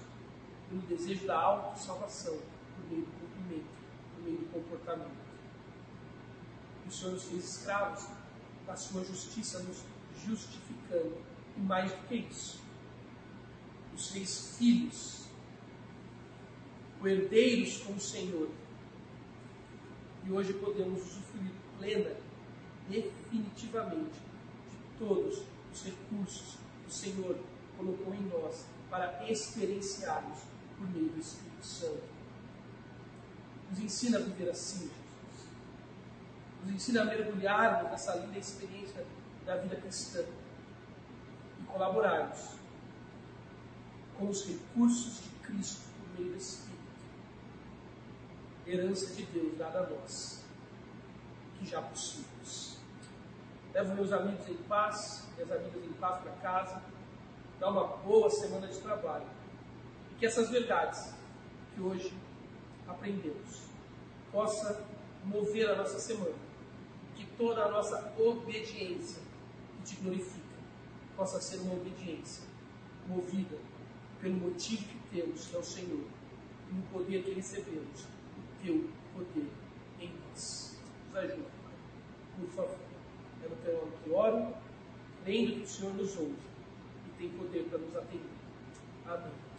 [0.68, 3.66] pelo desejo da autossalvação, por meio do cumprimento,
[4.14, 5.20] por meio do comportamento.
[6.86, 8.06] O Senhor nos fez escravos
[8.66, 9.82] da sua justiça, nos
[10.24, 11.16] justificando,
[11.56, 12.60] e mais do que isso,
[13.94, 15.19] os fez filhos
[17.06, 18.48] herdeiros com o Senhor.
[20.26, 22.14] E hoje podemos usufruir plena,
[22.88, 24.20] definitivamente,
[24.70, 27.38] de todos os recursos que o Senhor
[27.76, 30.40] colocou em nós para experienciarmos
[30.76, 32.02] por meio do Espírito Santo.
[33.70, 35.48] Nos ensina a viver assim, Jesus.
[36.64, 39.06] Nos ensina a mergulharmos nessa linda experiência
[39.46, 40.24] da vida cristã
[41.60, 42.60] e colaborarmos
[44.18, 46.69] com os recursos de Cristo por meio Espírito
[48.70, 50.44] herança de Deus dada a nós,
[51.58, 52.78] que já possuímos.
[53.74, 56.82] Levo meus amigos em paz, minhas amigas em paz para casa,
[57.58, 59.26] dá uma boa semana de trabalho.
[60.12, 61.14] E que essas verdades
[61.74, 62.12] que hoje
[62.86, 63.64] aprendemos
[64.32, 64.84] possa
[65.24, 66.34] mover a nossa semana.
[67.16, 69.20] Que toda a nossa obediência
[69.76, 70.40] que te glorifica
[71.16, 72.44] possa ser uma obediência
[73.06, 73.58] movida
[74.20, 76.04] pelo motivo que temos, que é o Senhor,
[76.70, 78.06] e no poder que recebemos
[78.62, 79.48] teu poder
[80.00, 80.78] em nós.
[81.08, 81.42] Nos ajude,
[82.38, 82.76] por favor.
[83.44, 84.54] É no teu nome que oro,
[85.24, 86.36] crendo que o Senhor nos ouve
[87.06, 88.30] e tem poder para nos atender.
[89.06, 89.49] Amém.